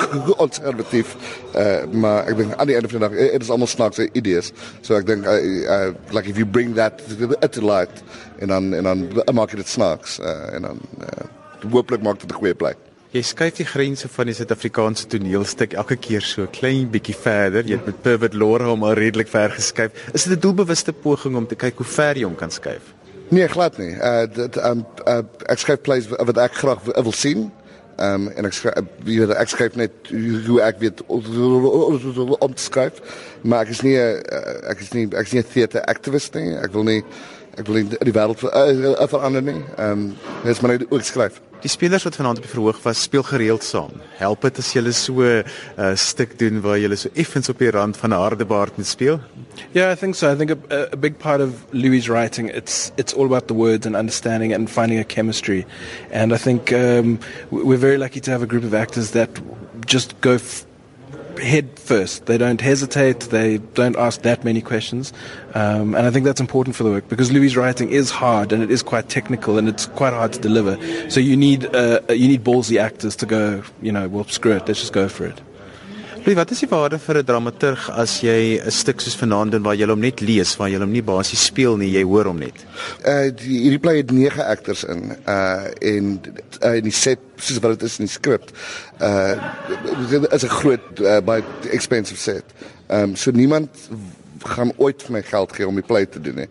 is 0.15 0.35
konservatief 0.35 1.15
uh 1.55 1.85
maar 1.91 2.27
ek 2.27 2.37
dink 2.37 2.55
aan 2.55 2.67
die 2.67 2.75
einde 2.75 2.89
van 2.91 2.99
die 2.99 3.07
dag 3.07 3.17
dit 3.17 3.47
is 3.47 3.53
almal 3.53 3.71
snaakse 3.71 4.09
idees. 4.13 4.51
So 4.81 4.97
ek 4.99 5.07
dink 5.07 5.25
uh, 5.25 5.37
uh 5.37 5.93
like 6.15 6.29
if 6.29 6.37
you 6.37 6.45
bring 6.45 6.75
that 6.75 7.01
to 7.51 7.61
light 7.61 8.03
en 8.39 8.47
dan 8.47 8.73
en 8.73 8.83
dan 8.83 9.07
maak 9.33 9.55
dit 9.55 9.67
snaaks 9.67 10.19
uh 10.19 10.55
en 10.55 10.69
dan 10.71 10.83
uh, 11.01 11.25
hooplik 11.71 12.01
maak 12.01 12.19
dit 12.19 12.31
'n 12.31 12.39
goeie 12.39 12.55
plek. 12.55 12.77
Jy 13.15 13.21
skuif 13.23 13.55
die 13.55 13.65
grense 13.65 14.09
van 14.11 14.27
die 14.27 14.33
Suid-Afrikaanse 14.35 15.07
toneelstuk 15.07 15.73
elke 15.79 15.95
keer 15.95 16.21
so 16.21 16.45
klein 16.51 16.89
bietjie 16.91 17.15
verder. 17.15 17.63
Jy 17.63 17.77
het 17.79 17.85
met 17.87 18.01
Pervert 18.03 18.33
Laura 18.35 18.67
hom 18.67 18.83
al 18.83 18.97
redelik 18.99 19.29
ver 19.31 19.49
geskuif. 19.55 19.91
Is 20.13 20.27
dit 20.27 20.37
'n 20.37 20.39
doelbewuste 20.39 20.93
poging 20.93 21.35
om 21.35 21.47
te 21.47 21.55
kyk 21.55 21.77
hoe 21.77 21.85
ver 21.85 22.17
jy 22.17 22.23
hom 22.23 22.35
kan 22.35 22.51
skuif? 22.51 22.93
Nee, 23.29 23.47
glad 23.47 23.77
nie. 23.77 23.95
Uh 23.95 24.25
dit 24.27 24.57
um 24.57 24.85
uh, 25.07 25.23
ek 25.47 25.59
skryf 25.59 25.81
plays 25.81 26.07
wat 26.07 26.37
ek 26.37 26.53
graag 26.53 26.83
wil 26.83 27.11
sien. 27.11 27.51
Um 27.97 28.27
en 28.29 28.45
ek 28.45 28.53
skryf 28.53 28.91
wie 29.07 29.17
uh, 29.25 29.33
ek 29.41 29.49
skryf 29.49 29.77
net 29.79 30.11
hoe 30.45 30.59
ek 30.61 30.77
weet 30.83 31.01
om 31.09 32.53
te 32.53 32.61
skryf. 32.61 33.01
Maar 33.41 33.65
ek 33.65 33.73
is 33.73 33.81
nie 33.81 33.95
uh, 33.97 34.69
ek 34.69 34.83
is 34.85 34.93
nie 34.93 35.07
ek 35.09 35.25
is 35.25 35.33
nie 35.33 35.41
'n 35.41 35.49
theater 35.53 35.81
activist 35.89 36.37
nie. 36.37 36.53
Ek 36.61 36.73
wil 36.77 36.85
nie 36.85 37.01
ek 37.57 37.65
wil 37.65 37.81
nie 37.81 37.97
die 37.97 38.13
wêreld 38.13 38.43
uh, 38.45 39.07
verander 39.09 39.41
nie. 39.41 39.63
Um 39.81 40.13
dis 40.45 40.61
maar 40.61 40.77
net 40.77 40.85
ook 40.91 41.01
skryf. 41.01 41.41
Die 41.61 41.69
spelers 41.69 42.03
wat 42.05 42.15
vanaand 42.15 42.37
op 42.37 42.45
die 42.45 42.51
verhoog 42.51 42.79
was, 42.83 43.01
speel 43.01 43.23
gereeld 43.25 43.63
saam. 43.65 43.95
Help 44.19 44.43
dit 44.45 44.59
as 44.61 44.73
jy 44.73 44.91
so 44.91 45.21
'n 45.21 45.43
uh, 45.77 45.95
stuk 45.95 46.37
doen 46.39 46.61
waar 46.61 46.77
jy 46.77 46.95
so 46.95 47.09
effens 47.15 47.49
op 47.49 47.57
die 47.57 47.71
rand 47.71 47.97
van 47.97 48.09
'n 48.09 48.21
harde 48.21 48.45
baard 48.45 48.77
moet 48.77 48.87
speel? 48.87 49.19
Yeah, 49.73 49.91
I 49.91 49.95
think 49.95 50.15
so. 50.15 50.31
I 50.31 50.35
think 50.35 50.51
a, 50.51 50.87
a 50.91 50.97
big 50.97 51.17
part 51.17 51.41
of 51.41 51.49
Louis' 51.71 52.07
writing 52.09 52.49
it's 52.49 52.91
it's 52.95 53.13
all 53.13 53.25
about 53.25 53.47
the 53.47 53.55
words 53.55 53.85
and 53.85 53.95
understanding 53.95 54.53
and 54.53 54.69
finding 54.69 54.99
a 54.99 55.03
chemistry. 55.03 55.65
And 56.11 56.31
I 56.31 56.37
think 56.37 56.71
um, 56.71 57.19
we're 57.49 57.79
very 57.79 57.97
lucky 57.97 58.19
to 58.19 58.31
have 58.31 58.43
a 58.43 58.47
group 58.47 58.63
of 58.63 58.73
actors 58.73 59.11
that 59.11 59.29
just 59.85 60.13
go 60.21 60.37
head 61.37 61.79
first. 61.79 62.25
They 62.25 62.37
don't 62.37 62.61
hesitate. 62.61 63.21
They 63.21 63.57
don't 63.57 63.95
ask 63.95 64.21
that 64.21 64.43
many 64.43 64.61
questions. 64.61 65.13
Um, 65.53 65.95
and 65.95 66.05
I 66.05 66.11
think 66.11 66.25
that's 66.25 66.41
important 66.41 66.75
for 66.75 66.83
the 66.83 66.91
work 66.91 67.07
because 67.09 67.31
Louis' 67.31 67.55
writing 67.55 67.89
is 67.89 68.11
hard 68.11 68.51
and 68.51 68.61
it 68.61 68.71
is 68.71 68.83
quite 68.83 69.09
technical 69.09 69.57
and 69.57 69.67
it's 69.67 69.87
quite 69.87 70.13
hard 70.13 70.33
to 70.33 70.39
deliver. 70.39 70.77
So 71.09 71.19
you 71.19 71.35
need 71.35 71.73
uh, 71.75 72.01
you 72.09 72.27
need 72.27 72.43
ballsy 72.43 72.79
actors 72.79 73.15
to 73.17 73.25
go. 73.25 73.63
You 73.81 73.91
know, 73.91 74.07
well, 74.07 74.25
screw 74.25 74.53
it. 74.53 74.67
Let's 74.67 74.79
just 74.79 74.93
go 74.93 75.07
for 75.07 75.25
it. 75.25 75.41
Wat 76.35 76.51
is 76.51 76.59
die 76.59 76.67
waarde 76.67 76.97
vir 76.99 77.17
'n 77.17 77.23
dramaturg 77.23 77.89
as 77.89 78.19
jy 78.19 78.59
'n 78.59 78.71
stuk 78.71 78.99
soos 78.99 79.15
vanaand 79.15 79.51
doen 79.51 79.63
waar 79.63 79.75
jy 79.75 79.87
hom 79.87 79.99
net 79.99 80.19
lees, 80.19 80.57
waar 80.57 80.67
jy 80.67 80.77
hom 80.77 80.91
nie 80.91 81.01
basies 81.01 81.45
speel 81.45 81.77
nie, 81.77 81.91
jy 81.91 82.03
hoor 82.03 82.25
hom 82.25 82.39
net? 82.39 82.65
Uh 83.05 83.31
die 83.31 83.61
hierdie 83.63 83.79
play 83.79 83.97
het 83.97 84.11
9 84.11 84.43
actors 84.43 84.83
in. 84.83 85.15
Uh 85.25 85.71
en 85.79 86.19
uh, 86.63 86.75
in 86.75 86.83
die 86.83 86.91
set 86.91 87.19
soos 87.37 87.59
wat 87.59 87.79
dit 87.79 87.83
is 87.83 87.99
in 87.99 88.05
die 88.05 88.11
skrip. 88.11 88.43
Uh 88.99 89.39
dit 90.09 90.33
is 90.33 90.43
'n 90.43 90.49
groot 90.49 90.99
uh, 90.99 91.21
baie 91.21 91.43
expensive 91.71 92.19
set. 92.19 92.43
Ehm 92.87 93.03
um, 93.03 93.15
so 93.15 93.31
niemand 93.31 93.69
gaan 94.43 94.71
ooit 94.77 95.03
vir 95.03 95.11
my 95.11 95.23
geld 95.23 95.55
gee 95.55 95.67
om 95.67 95.75
die 95.75 95.87
play 95.87 96.05
te 96.05 96.19
doen 96.19 96.35
nie. 96.35 96.49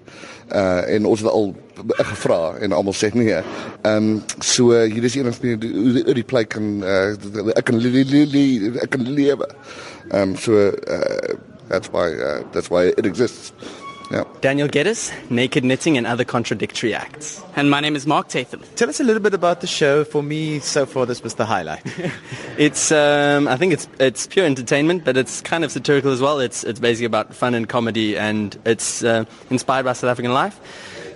Uh 0.52 0.88
en 0.88 1.04
ons 1.04 1.21
het 1.21 1.30
al 1.30 1.54
gevra 1.99 2.56
en 2.61 2.73
almal 2.73 2.95
sê 2.95 3.11
nee. 3.14 3.40
Ehm 3.85 3.97
um, 3.97 4.23
so 4.40 4.71
hier 4.73 5.04
is 5.04 5.16
enigste 5.16 5.47
manier 5.47 5.61
die, 5.61 6.14
die 6.14 6.25
play 6.25 6.45
kan 6.45 6.83
uh, 6.83 7.14
ek 7.56 7.64
kan 7.64 7.80
ek 7.80 8.90
kan 8.90 9.09
lewe. 9.09 9.49
Ehm 10.11 10.23
um, 10.23 10.37
so 10.37 10.52
uh, 10.68 11.35
that's 11.68 11.92
why 11.92 12.12
uh, 12.12 12.42
that's 12.52 12.71
why 12.71 12.87
it 12.97 13.06
exists. 13.06 13.52
Yeah. 14.11 14.23
Daniel 14.40 14.68
Geddes, 14.68 15.11
Naked 15.30 15.64
Knitting 15.64 15.99
and 15.99 16.06
Other 16.06 16.25
Contradictory 16.25 16.95
Acts. 16.95 17.42
And 17.56 17.68
my 17.71 17.80
name 17.80 17.97
is 17.97 18.06
Mark 18.06 18.28
Tatham. 18.28 18.62
Tell 18.76 18.88
us 18.88 19.00
a 19.00 19.04
little 19.04 19.23
bit 19.23 19.35
about 19.35 19.62
the 19.62 19.66
show. 19.66 20.04
For 20.04 20.23
me, 20.23 20.61
so 20.61 20.87
far, 20.87 21.06
this 21.06 21.25
was 21.25 21.35
the 21.35 21.45
highlight. 21.45 21.83
it's, 22.56 22.92
um, 22.92 23.49
I 23.49 23.56
think 23.56 23.73
it's 23.73 23.88
it's 23.99 24.28
pure 24.28 24.47
entertainment, 24.47 25.04
but 25.04 25.16
it's 25.16 25.40
kind 25.40 25.64
of 25.64 25.73
satirical 25.73 26.12
as 26.12 26.21
well. 26.21 26.38
It's 26.38 26.62
it's 26.62 26.78
basically 26.78 27.06
about 27.06 27.35
fun 27.35 27.54
and 27.54 27.68
comedy, 27.68 28.16
and 28.16 28.56
it's 28.64 29.02
uh, 29.02 29.25
inspired 29.50 29.85
by 29.85 29.92
South 29.92 30.11
African 30.11 30.33
life. 30.33 30.61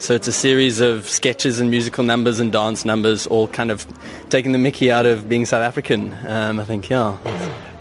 So 0.00 0.14
it's 0.14 0.26
a 0.26 0.32
series 0.32 0.80
of 0.80 1.06
sketches 1.06 1.60
and 1.60 1.70
musical 1.70 2.02
numbers 2.02 2.40
and 2.40 2.50
dance 2.50 2.86
numbers, 2.86 3.26
all 3.26 3.46
kind 3.46 3.70
of 3.70 3.86
taking 4.30 4.52
the 4.52 4.58
Mickey 4.58 4.90
out 4.90 5.04
of 5.04 5.28
being 5.28 5.44
South 5.44 5.62
African. 5.62 6.16
Um, 6.26 6.58
I 6.58 6.64
think, 6.64 6.88
yeah. 6.88 7.18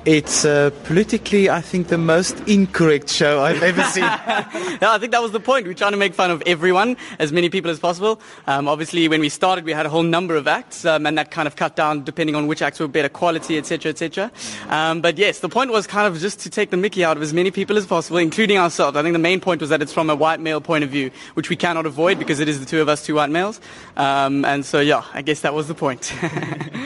It's 0.09 0.43
uh, 0.43 0.71
politically, 0.85 1.51
I 1.51 1.61
think, 1.61 1.89
the 1.89 1.97
most 1.99 2.39
incorrect 2.47 3.11
show 3.11 3.43
I've 3.43 3.61
ever 3.61 3.83
seen. 3.83 4.01
no, 4.81 4.91
I 4.91 4.97
think 4.97 5.11
that 5.11 5.21
was 5.21 5.33
the 5.33 5.39
point. 5.39 5.67
We're 5.67 5.75
trying 5.75 5.91
to 5.91 5.99
make 5.99 6.15
fun 6.15 6.31
of 6.31 6.41
everyone, 6.47 6.97
as 7.19 7.31
many 7.31 7.47
people 7.47 7.69
as 7.69 7.79
possible. 7.79 8.19
Um, 8.47 8.67
obviously, 8.67 9.07
when 9.07 9.21
we 9.21 9.29
started, 9.29 9.65
we 9.65 9.71
had 9.71 9.85
a 9.85 9.89
whole 9.89 10.01
number 10.01 10.35
of 10.35 10.47
acts, 10.47 10.83
um, 10.83 11.05
and 11.05 11.15
that 11.19 11.29
kind 11.29 11.47
of 11.47 11.55
cut 11.55 11.75
down 11.75 12.03
depending 12.03 12.35
on 12.35 12.47
which 12.47 12.63
acts 12.63 12.79
were 12.79 12.87
better 12.87 13.07
quality, 13.07 13.59
etc., 13.59 13.91
etc. 13.91 14.31
Um, 14.67 14.99
but 14.99 15.19
yes, 15.19 15.41
the 15.41 15.49
point 15.49 15.69
was 15.69 15.85
kind 15.85 16.11
of 16.11 16.19
just 16.19 16.39
to 16.39 16.49
take 16.49 16.71
the 16.71 16.77
mickey 16.77 17.03
out 17.03 17.15
of 17.15 17.21
as 17.21 17.31
many 17.31 17.51
people 17.51 17.77
as 17.77 17.85
possible, 17.85 18.17
including 18.17 18.57
ourselves. 18.57 18.97
I 18.97 19.03
think 19.03 19.13
the 19.13 19.19
main 19.19 19.39
point 19.39 19.61
was 19.61 19.69
that 19.69 19.79
it's 19.79 19.93
from 19.93 20.09
a 20.09 20.15
white 20.15 20.39
male 20.39 20.59
point 20.59 20.83
of 20.83 20.89
view, 20.89 21.11
which 21.35 21.51
we 21.51 21.55
cannot 21.55 21.85
avoid 21.85 22.17
because 22.17 22.39
it 22.39 22.49
is 22.49 22.59
the 22.59 22.65
two 22.65 22.81
of 22.81 22.89
us, 22.89 23.05
two 23.05 23.13
white 23.13 23.29
males. 23.29 23.61
Um, 23.95 24.43
and 24.43 24.65
so, 24.65 24.79
yeah, 24.79 25.03
I 25.13 25.21
guess 25.21 25.41
that 25.41 25.53
was 25.53 25.67
the 25.67 25.75
point. 25.75 26.11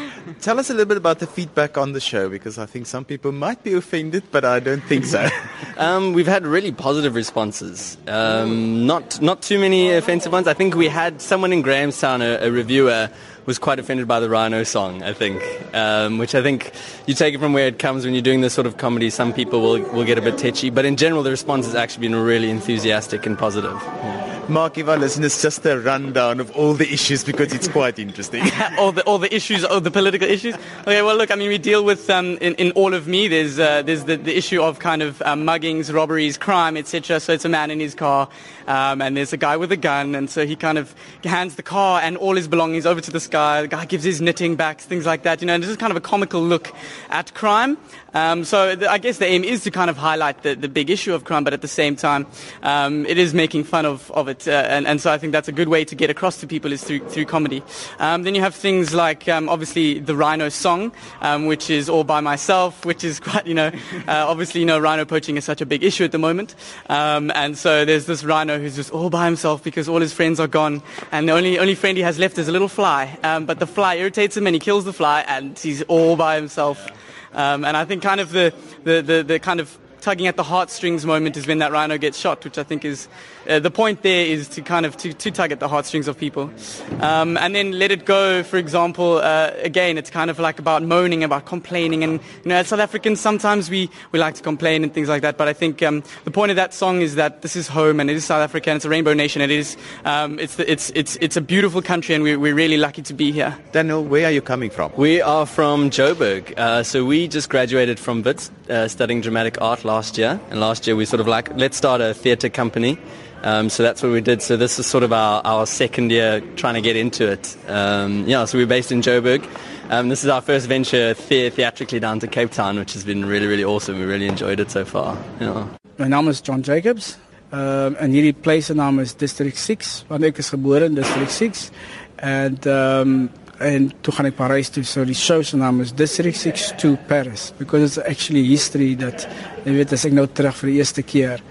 Tell 0.44 0.60
us 0.60 0.70
a 0.70 0.74
little 0.74 0.90
bit 0.90 0.98
about 0.98 1.20
the 1.20 1.26
feedback 1.26 1.78
on 1.78 1.94
the 1.94 2.02
show 2.02 2.28
because 2.28 2.58
I 2.58 2.66
think 2.66 2.86
some 2.86 3.06
people 3.06 3.32
might 3.32 3.64
be 3.64 3.76
offended, 3.76 4.26
but 4.30 4.44
I 4.44 4.60
don't 4.60 4.84
think 4.84 5.06
so. 5.06 5.26
um, 5.78 6.12
we've 6.12 6.28
had 6.28 6.46
really 6.46 6.74
positive 6.74 7.16
responses. 7.16 7.96
Um, 8.08 8.86
not 8.86 9.22
not 9.22 9.42
too 9.42 9.58
many 9.58 9.94
offensive 9.94 10.34
ones. 10.34 10.46
I 10.50 10.54
think 10.54 10.76
we 10.76 10.90
had 10.90 11.22
someone 11.22 11.54
in 11.54 11.62
Grahamstown, 11.62 12.22
a, 12.22 12.40
a 12.42 12.52
reviewer, 12.52 13.10
was 13.46 13.58
quite 13.58 13.80
offended 13.80 14.06
by 14.06 14.20
the 14.20 14.30
Rhino 14.30 14.66
song. 14.66 15.02
I 15.02 15.14
think, 15.14 15.42
um, 15.74 16.18
which 16.18 16.36
I 16.36 16.42
think 16.44 16.74
you 17.08 17.14
take 17.14 17.34
it 17.34 17.40
from 17.40 17.54
where 17.54 17.68
it 17.68 17.80
comes 17.80 18.04
when 18.04 18.14
you're 18.14 18.22
doing 18.22 18.42
this 18.42 18.54
sort 18.54 18.68
of 18.68 18.76
comedy. 18.76 19.10
Some 19.10 19.32
people 19.32 19.62
will 19.62 19.82
will 19.94 20.04
get 20.04 20.18
a 20.18 20.22
bit 20.22 20.38
tetchy, 20.38 20.70
but 20.70 20.84
in 20.84 20.98
general, 20.98 21.24
the 21.24 21.32
response 21.32 21.68
has 21.68 21.76
actually 21.76 22.10
been 22.10 22.16
really 22.16 22.50
enthusiastic 22.50 23.26
and 23.26 23.40
positive. 23.40 23.80
Yeah. 23.82 24.33
Mark, 24.50 24.76
listen, 24.76 25.24
it's 25.24 25.42
just 25.42 25.66
a 25.66 25.80
rundown 25.80 26.42
of 26.42 26.52
all 26.52 26.74
the 26.74 26.92
issues 26.92 27.24
because 27.24 27.54
it's 27.54 27.68
quite 27.68 27.98
interesting. 27.98 28.44
all 28.78 28.92
the 28.92 29.02
all 29.04 29.18
the 29.18 29.34
issues, 29.34 29.64
all 29.64 29.80
the 29.80 29.90
political 29.90 30.28
issues. 30.28 30.56
Okay, 30.82 31.02
well, 31.02 31.16
look, 31.16 31.32
I 31.32 31.36
mean, 31.36 31.48
we 31.48 31.58
deal 31.58 31.86
with 31.86 32.10
um, 32.10 32.38
in, 32.42 32.54
in 32.56 32.72
all 32.72 32.94
of 32.94 33.08
me. 33.08 33.30
There's 33.30 33.58
uh, 33.58 33.84
there's 33.84 34.04
the, 34.04 34.18
the 34.18 34.38
issue 34.38 34.62
of 34.62 34.80
kind 34.80 35.02
of 35.02 35.22
um, 35.22 35.46
muggings, 35.46 35.94
robberies, 35.94 36.38
crime, 36.38 36.76
etc. 36.76 37.22
So 37.22 37.32
it's 37.32 37.46
a 37.46 37.50
man 37.50 37.72
in 37.72 37.80
his 37.80 37.96
car, 37.96 38.28
um, 38.68 39.02
and 39.02 39.18
there's 39.18 39.34
a 39.34 39.38
guy 39.38 39.58
with 39.58 39.72
a 39.72 39.78
gun, 39.78 40.16
and 40.16 40.30
so 40.30 40.46
he 40.46 40.56
kind 40.56 40.78
of 40.78 40.94
hands 41.24 41.56
the 41.56 41.64
car 41.64 42.02
and 42.02 42.18
all 42.18 42.36
his 42.36 42.48
belongings 42.48 42.86
over 42.86 43.02
to 43.02 43.12
this 43.12 43.28
guy. 43.28 43.62
The 43.62 43.68
guy 43.68 43.86
gives 43.86 44.04
his 44.04 44.22
knitting 44.22 44.56
back, 44.56 44.80
things 44.80 45.06
like 45.06 45.24
that. 45.24 45.42
You 45.42 45.48
know, 45.48 45.54
and 45.54 45.64
this 45.64 45.70
is 45.70 45.78
kind 45.78 45.92
of 45.92 45.98
a 45.98 46.02
comical 46.02 46.42
look 46.42 46.72
at 47.10 47.34
crime. 47.34 47.78
Um, 48.14 48.44
so 48.44 48.76
the, 48.76 48.92
I 48.92 49.00
guess 49.00 49.18
the 49.18 49.26
aim 49.26 49.44
is 49.44 49.64
to 49.64 49.72
kind 49.72 49.90
of 49.90 49.98
highlight 49.98 50.44
the, 50.44 50.54
the 50.54 50.68
big 50.68 50.90
issue 50.92 51.14
of 51.14 51.24
crime, 51.24 51.44
but 51.44 51.54
at 51.54 51.62
the 51.62 51.68
same 51.68 51.96
time, 51.96 52.28
um, 52.62 53.06
it 53.08 53.18
is 53.18 53.34
making 53.34 53.64
fun 53.64 53.86
of, 53.86 54.12
of 54.12 54.28
it. 54.28 54.48
Uh, 54.48 54.52
and, 54.52 54.86
and 54.86 55.02
so 55.02 55.12
I 55.12 55.18
think 55.18 55.32
that's 55.32 55.48
a 55.48 55.52
good 55.52 55.68
way 55.68 55.84
to 55.86 55.96
get 55.96 56.10
across 56.10 56.40
to 56.42 56.48
people 56.48 56.72
is 56.72 56.84
through, 56.84 57.00
through 57.10 57.26
comedy. 57.26 57.64
Um, 58.00 58.24
then 58.24 58.36
you 58.36 58.42
have 58.42 58.54
things 58.54 58.94
like, 58.94 59.28
um, 59.28 59.50
obviously, 59.50 60.00
the 60.00 60.16
Rhino 60.16 60.50
song, 60.50 60.92
um, 61.22 61.48
which 61.48 61.72
is 61.72 61.90
all 61.90 62.04
by 62.04 62.22
myself, 62.22 62.86
which 62.86 63.04
is 63.04 63.20
quite, 63.20 63.48
you 63.48 63.56
know, 63.56 63.72
uh, 64.08 64.28
obviously, 64.28 64.62
you 64.62 64.68
know, 64.68 64.78
rhino 64.78 65.06
poaching 65.06 65.38
is 65.38 65.44
such 65.44 65.62
a 65.62 65.66
big 65.66 65.84
issue 65.84 66.04
at 66.04 66.12
the 66.12 66.20
moment. 66.20 66.56
And 66.88 67.58
so 67.58 67.84
there's 67.84 68.06
this 68.06 68.24
rhino 68.24 68.53
who's 68.60 68.76
just 68.76 68.92
all 68.92 69.10
by 69.10 69.26
himself 69.26 69.64
because 69.64 69.90
all 69.90 70.02
his 70.02 70.14
friends 70.14 70.40
are 70.40 70.48
gone. 70.48 70.82
And 71.12 71.28
the 71.28 71.34
only, 71.34 71.60
only 71.60 71.76
friend 71.76 71.98
he 71.98 72.04
has 72.04 72.20
left 72.20 72.38
is 72.38 72.48
a 72.48 72.52
little 72.52 72.68
fly. 72.68 73.18
but 73.22 73.60
the 73.60 73.68
fly 73.68 73.96
irritates 73.96 74.38
him 74.38 74.48
and 74.48 74.56
he 74.56 74.60
kills 74.60 74.86
the 74.86 74.94
fly 74.94 75.26
and 75.28 75.58
he's 75.58 75.82
all 75.84 76.16
by 76.16 76.36
himself. 76.36 76.88
Um, 77.34 77.66
and 77.66 77.76
I 77.76 77.86
think 77.86 78.04
kind 78.04 78.20
of 78.20 78.32
the, 78.32 78.54
the, 78.84 79.02
the, 79.02 79.24
the 79.24 79.40
kind 79.40 79.60
of 79.60 79.78
tugging 80.04 80.28
at 80.28 80.36
the 80.36 80.44
heartstrings 80.44 81.06
moment 81.06 81.38
is 81.38 81.48
when 81.48 81.60
that 81.60 81.72
rhino 81.72 81.98
gets 81.98 82.18
shot, 82.18 82.44
which 82.44 82.58
I 82.58 82.64
think 82.64 82.84
is 82.84 83.08
uh, 83.48 83.60
the 83.60 83.72
point 83.72 84.04
there 84.04 84.26
is 84.26 84.50
to 84.50 84.62
kind 84.62 84.86
of 84.86 84.98
to, 84.98 85.14
to 85.14 85.32
tug 85.32 85.52
at 85.54 85.60
the 85.60 85.68
heartstrings 85.70 86.10
of 86.10 86.18
people. 86.18 86.52
Um, 87.00 87.38
and 87.38 87.56
then 87.56 87.72
let 87.72 87.90
it 87.90 88.06
go, 88.06 88.44
for 88.44 88.58
example, 88.58 89.18
uh, 89.18 89.52
again, 89.58 89.98
it's 89.98 90.10
kind 90.10 90.30
of 90.30 90.40
like 90.40 90.60
about 90.60 90.84
moaning, 90.84 91.24
about 91.24 91.46
complaining. 91.46 92.04
And, 92.04 92.14
you 92.44 92.50
know, 92.50 92.56
as 92.56 92.68
South 92.68 92.80
Africans, 92.80 93.22
sometimes 93.22 93.70
we, 93.70 93.90
we 94.12 94.20
like 94.20 94.36
to 94.36 94.44
complain 94.44 94.84
and 94.84 94.94
things 94.94 95.08
like 95.08 95.22
that. 95.22 95.38
But 95.38 95.48
I 95.48 95.54
think 95.54 95.82
um, 95.82 96.04
the 96.26 96.32
point 96.32 96.52
of 96.52 96.58
that 96.58 96.74
song 96.74 97.02
is 97.02 97.16
that 97.16 97.42
this 97.42 97.56
is 97.56 97.70
home 97.70 98.02
and 98.02 98.10
it 98.10 98.16
is 98.18 98.26
South 98.26 98.42
Africa 98.42 98.72
and 98.72 98.78
it's 98.78 98.86
a 98.86 98.90
rainbow 98.90 99.14
nation. 99.14 99.42
It 99.42 99.52
is, 99.52 99.78
um, 100.04 100.38
it's, 100.38 100.56
the, 100.56 100.70
it's, 100.70 100.90
it's, 100.96 101.18
it's 101.22 101.38
a 101.38 101.42
beautiful 101.42 101.82
country 101.82 102.14
and 102.14 102.24
we, 102.24 102.36
we're 102.36 102.56
really 102.56 102.78
lucky 102.78 103.02
to 103.04 103.14
be 103.14 103.32
here. 103.32 103.58
Daniel, 103.72 104.04
where 104.04 104.28
are 104.28 104.32
you 104.32 104.42
coming 104.42 104.70
from? 104.70 104.92
We 104.98 105.22
are 105.22 105.46
from 105.46 105.90
Joburg. 105.90 106.58
Uh, 106.58 106.84
so 106.84 107.06
we 107.06 107.30
just 107.30 107.50
graduated 107.50 108.00
from 108.00 108.22
WITS, 108.22 108.52
uh, 108.70 108.88
studying 108.88 109.22
dramatic 109.22 109.62
art 109.62 109.84
last 109.84 110.18
year. 110.18 110.40
And 110.50 110.60
last 110.60 110.88
year 110.88 110.96
we 110.96 111.06
sort 111.06 111.20
of 111.20 111.28
like, 111.28 111.56
let's 111.58 111.78
start 111.78 112.02
a 112.02 112.14
theatre 112.14 112.50
company. 112.50 112.98
Um, 113.44 113.70
so 113.70 113.84
that's 113.84 114.02
what 114.02 114.12
we 114.12 114.22
did. 114.22 114.42
So 114.42 114.56
this 114.56 114.80
is 114.80 114.86
sort 114.86 115.04
of 115.04 115.12
our, 115.12 115.42
our 115.44 115.66
second 115.66 116.12
year 116.12 116.42
trying 116.56 116.76
to 116.76 116.82
get 116.82 116.96
into 116.96 117.30
it. 117.30 117.58
Um, 117.68 118.26
yeah, 118.26 118.46
so 118.46 118.58
we're 118.58 118.66
based 118.68 118.92
in 118.92 119.02
Joburg. 119.02 119.46
Um, 119.90 120.08
this 120.08 120.24
is 120.24 120.30
our 120.30 120.42
first 120.42 120.68
venture 120.68 121.14
the- 121.14 121.50
theatrically 121.50 122.00
down 122.00 122.20
to 122.20 122.28
Cape 122.28 122.52
Town, 122.52 122.80
which 122.80 122.94
has 122.94 123.04
been 123.04 123.26
really, 123.26 123.48
really 123.48 123.66
awesome. 123.66 124.00
We 124.00 124.06
really 124.06 124.28
enjoyed 124.28 124.60
it 124.62 124.72
so 124.72 124.86
far. 124.86 125.18
Yeah. 125.42 125.68
My 125.98 126.08
naam 126.08 126.30
is 126.30 126.42
John 126.42 126.64
Jacobs. 126.64 127.18
Um, 127.52 127.96
en 128.00 128.12
hierdie 128.12 128.34
place 128.34 128.66
se 128.66 128.74
naam 128.74 129.00
is 129.00 129.14
District 129.14 129.58
6, 129.58 130.06
want 130.10 130.24
ek 130.24 130.40
is 130.40 130.54
in 130.54 130.96
District 130.96 131.32
6. 131.32 131.72
En 132.18 132.58
um, 132.68 133.30
en 133.60 133.92
toe 134.02 134.14
gaan 134.14 134.30
ek 134.30 134.36
Parys 134.38 134.72
toe. 134.74 134.84
So 134.88 135.06
die 135.06 135.18
show 135.18 135.42
se 135.44 135.58
naam 135.58 135.82
is 135.82 135.94
District 135.94 136.38
6 136.38 136.74
to 136.82 136.98
Paris 137.08 137.52
because 137.60 137.84
it's 137.84 138.10
actually 138.10 138.44
history 138.48 138.94
that 138.96 139.28
jy 139.66 139.76
weet 139.78 139.94
as 139.94 140.06
ek 140.06 140.16
nou 140.18 140.28
terug 140.28 140.56
vir 140.62 140.72
die 140.72 140.78
eerste 140.82 141.04
keer 141.04 141.44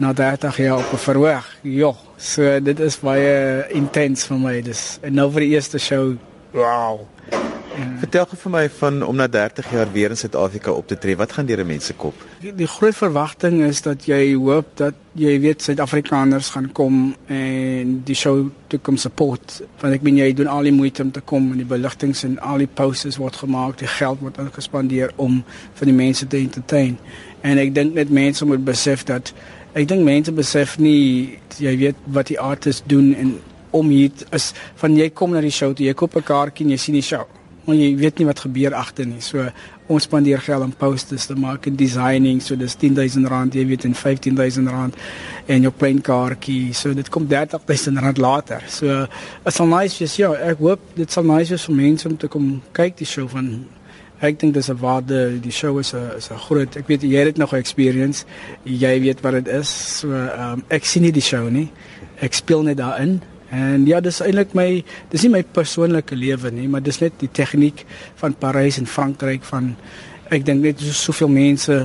na 0.00 0.12
30 0.16 0.62
jaar 0.64 0.78
op 0.78 0.92
'n 0.92 1.04
verhoog. 1.06 1.46
Ja, 1.62 1.92
so 2.16 2.60
dit 2.60 2.80
is 2.80 2.96
baie 2.96 3.66
intens 3.70 4.26
vir 4.26 4.38
my. 4.38 4.60
Dis 4.62 4.98
en 5.02 5.14
nou 5.14 5.30
vir 5.30 5.40
die 5.40 5.54
eerste 5.54 5.78
show. 5.78 6.16
Wow. 6.52 7.06
Vertel 8.00 8.26
gou 8.28 8.38
vir 8.42 8.52
my 8.52 8.62
van 8.78 9.02
om 9.06 9.16
na 9.16 9.26
30 9.28 9.70
jaar 9.72 9.90
weer 9.92 10.12
in 10.12 10.18
Suid-Afrika 10.18 10.72
op 10.72 10.86
te 10.88 10.98
tree. 10.98 11.16
Wat 11.16 11.32
gaan 11.32 11.46
deur 11.46 11.60
'n 11.60 11.66
mens 11.66 11.86
se 11.86 11.94
kop? 11.94 12.14
Die, 12.40 12.54
die 12.54 12.66
groot 12.66 12.94
verwagting 12.94 13.62
is 13.62 13.82
dat 13.82 14.04
jy 14.04 14.34
hoop 14.34 14.66
dat 14.74 14.94
jy 15.12 15.40
weet 15.40 15.62
Suid-Afrikaners 15.62 16.48
gaan 16.48 16.72
kom 16.72 17.14
en 17.26 18.02
die 18.04 18.14
show 18.14 18.50
toe 18.66 18.78
kom 18.78 18.96
support. 18.96 19.62
Want 19.80 19.94
ek 19.94 20.02
bedoel 20.02 20.18
jy 20.18 20.32
doen 20.34 20.46
al 20.46 20.62
die 20.62 20.72
moeite 20.72 21.02
om 21.02 21.10
te 21.10 21.20
kom 21.20 21.50
en 21.52 21.56
die 21.56 21.66
beligtings 21.66 22.24
en 22.24 22.38
al 22.38 22.58
die 22.58 22.70
posters 22.74 23.16
word 23.16 23.36
gemaak, 23.36 23.78
die 23.78 23.86
geld 23.86 24.20
word 24.20 24.38
ingespandeer 24.38 25.12
om 25.16 25.44
vir 25.74 25.86
die 25.86 25.96
mense 25.96 26.26
te 26.26 26.36
entertain. 26.36 26.98
En 27.40 27.58
ek 27.58 27.74
dink 27.74 27.94
net 27.94 28.10
mense 28.10 28.44
moet 28.44 28.64
besef 28.64 29.04
dat 29.04 29.32
ek 29.72 29.88
dink 29.88 30.04
mense 30.04 30.32
besef 30.32 30.78
nie 30.78 31.38
jy 31.58 31.76
weet 31.76 31.96
wat 32.04 32.26
die 32.26 32.40
artists 32.40 32.82
doen 32.86 33.14
en 33.14 33.38
om 33.70 33.88
hier 33.88 34.10
is 34.30 34.52
van 34.74 34.96
jy 34.96 35.10
kom 35.10 35.30
na 35.30 35.40
die 35.40 35.50
show 35.54 35.72
toe 35.72 35.86
jy 35.86 35.94
koop 35.94 36.16
'n 36.16 36.22
kaartjie 36.22 36.66
en 36.66 36.70
jy 36.70 36.76
sien 36.76 36.94
die 36.94 37.02
show 37.02 37.26
maar 37.66 37.76
jy 37.76 37.90
weet 37.96 38.18
nie 38.18 38.26
wat 38.26 38.42
gebeur 38.44 38.74
agter 38.74 39.06
nie 39.06 39.20
so 39.24 39.46
ons 39.90 40.06
spandeer 40.06 40.40
geld 40.44 40.62
aan 40.62 40.76
posters 40.76 41.26
te 41.26 41.34
maak 41.34 41.66
en 41.66 41.76
designing 41.76 42.40
so 42.42 42.56
dis 42.56 42.76
10000 42.78 43.26
rand 43.28 43.54
jy 43.54 43.66
weet 43.66 43.84
en 43.88 43.94
15000 43.94 44.70
rand 44.70 44.96
en 45.46 45.66
jou 45.66 45.72
klein 45.78 46.00
kaartjie 46.00 46.74
so 46.74 46.94
dit 46.94 47.08
kom 47.08 47.26
30000 47.28 47.98
rand 47.98 48.18
later 48.18 48.64
so 48.68 49.02
dit 49.44 49.54
sal 49.54 49.68
nice 49.70 49.98
wees 50.02 50.16
ja 50.20 50.32
ek 50.52 50.62
hoop 50.62 50.80
dit 50.94 51.10
sal 51.10 51.26
nice 51.26 51.50
wees 51.50 51.68
vir 51.68 51.78
mense 51.82 52.08
om 52.08 52.16
te 52.16 52.28
kom 52.28 52.56
kyk 52.76 52.98
die 53.02 53.08
show 53.08 53.28
van 53.28 53.52
Ek 54.20 54.36
dink 54.36 54.52
dis 54.52 54.68
'n 54.68 54.76
waarde 54.76 55.40
die 55.40 55.50
show 55.50 55.78
is 55.80 55.94
'n 55.94 56.16
is 56.16 56.28
'n 56.28 56.36
groot. 56.36 56.76
Ek 56.76 56.86
weet 56.86 57.02
jy 57.02 57.24
het 57.24 57.38
nog 57.38 57.52
'n 57.52 57.56
experience. 57.56 58.24
Jy 58.64 59.00
weet 59.00 59.20
wat 59.20 59.32
dit 59.32 59.48
is. 59.48 59.98
So 59.98 60.12
ehm 60.12 60.52
um, 60.52 60.64
ek 60.68 60.84
sien 60.84 61.02
nie 61.02 61.12
die 61.12 61.22
show 61.22 61.48
nie. 61.48 61.70
Ek 62.20 62.34
speel 62.34 62.62
net 62.62 62.76
daarin. 62.76 63.22
En 63.50 63.86
ja, 63.86 64.00
dis 64.00 64.20
eintlik 64.22 64.54
my 64.54 64.68
dis 65.10 65.26
nie 65.26 65.32
my 65.34 65.42
persoonlike 65.42 66.14
lewe 66.14 66.52
nie, 66.54 66.68
maar 66.70 66.82
dis 66.82 67.00
net 67.02 67.18
die 67.18 67.30
tegniek 67.32 67.84
van 68.22 68.36
Parys 68.38 68.78
en 68.78 68.86
Frankryk 68.86 69.42
van 69.50 69.74
ek 70.30 70.46
dink 70.46 70.62
net 70.62 70.82
so 70.84 70.94
soveel 70.94 71.32
mense 71.34 71.80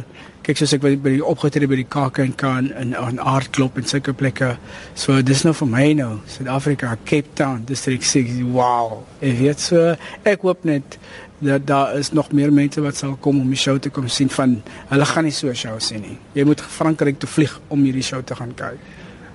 kyk 0.45 0.59
soos 0.59 0.75
ek 0.75 0.83
by 0.85 1.15
die 1.15 1.23
opgetree 1.25 1.65
by 1.65 1.79
die 1.79 1.87
KAK 1.89 2.19
en 2.21 2.33
in 2.77 2.91
in 2.93 3.17
Aardklop 3.17 3.79
en 3.81 3.87
sulke 3.89 4.13
plekke. 4.13 4.51
So 4.93 5.17
dis 5.25 5.41
nou 5.45 5.55
vir 5.57 5.69
my 5.71 5.85
nou 5.97 6.09
Suid-Afrika, 6.29 6.91
Cape 7.09 7.33
Town, 7.33 7.63
District 7.65 8.05
6. 8.05 8.43
Wow. 8.53 8.99
Ek 9.25 9.39
weet 9.39 9.63
so 9.63 9.95
ek 10.23 10.45
hoop 10.45 10.67
net 10.69 10.99
dat 11.41 11.65
daar 11.65 11.97
is 11.97 12.13
nog 12.13 12.29
meer 12.31 12.53
mense 12.53 12.81
wat 12.81 12.95
sal 12.95 13.17
kom 13.21 13.41
om 13.41 13.49
die 13.49 13.59
show 13.59 13.79
te 13.81 13.89
kom 13.89 14.05
sien 14.07 14.29
van 14.29 14.59
hulle 14.91 15.05
gaan 15.09 15.25
nie 15.25 15.33
so 15.33 15.49
'n 15.49 15.55
show 15.55 15.79
sien 15.79 16.01
nie. 16.01 16.17
Jy 16.33 16.45
moet 16.45 16.61
Frankryk 16.61 17.19
toe 17.19 17.29
vlieg 17.29 17.59
om 17.67 17.83
hierdie 17.83 18.03
show 18.05 18.21
te 18.21 18.35
gaan 18.35 18.53
kyk. 18.53 18.77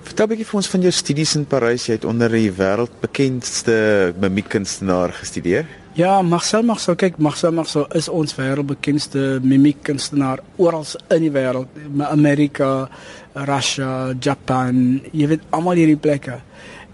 Vertel 0.01 0.25
'n 0.25 0.29
bietjie 0.29 0.45
vir 0.45 0.57
ons 0.57 0.69
van 0.69 0.81
jou 0.81 0.91
studies 0.91 1.35
in 1.35 1.45
Parys. 1.45 1.85
Jy 1.85 1.93
het 1.93 2.05
onder 2.05 2.29
die 2.29 2.51
wêreldbekendste 2.51 4.13
mimiekkunstenaar 4.19 5.13
gestudeer. 5.13 5.65
Ja, 5.93 6.21
Marcel 6.21 6.63
Marceau, 6.63 6.95
kyk, 6.95 7.17
Marcel 7.17 7.51
Marceau 7.51 7.85
is 7.93 8.09
ons 8.09 8.35
wêreldbekendste 8.35 9.39
mimiekkunstenaar 9.43 10.39
oral 10.55 10.85
in 11.09 11.21
die 11.21 11.31
wêreld, 11.31 11.67
Amerika, 11.99 12.89
Russia, 13.33 14.13
Japan, 14.19 15.01
jy 15.11 15.27
weet 15.27 15.41
almal 15.49 15.75
hierdie 15.75 15.99
plekke. 15.99 16.41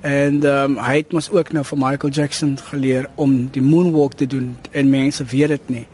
En 0.01 0.43
ehm 0.43 0.77
um, 0.77 0.77
hy 0.77 0.95
het 0.97 1.11
mos 1.11 1.29
ook 1.29 1.51
nou 1.53 1.63
vir 1.65 1.77
Michael 1.77 2.13
Jackson 2.13 2.57
geleer 2.69 3.09
om 3.15 3.47
die 3.51 3.61
moonwalk 3.61 4.13
te 4.13 4.27
doen 4.27 4.57
en 4.71 4.89
mense 4.89 5.23
weet 5.23 5.47
dit 5.47 5.69
nie. 5.69 5.87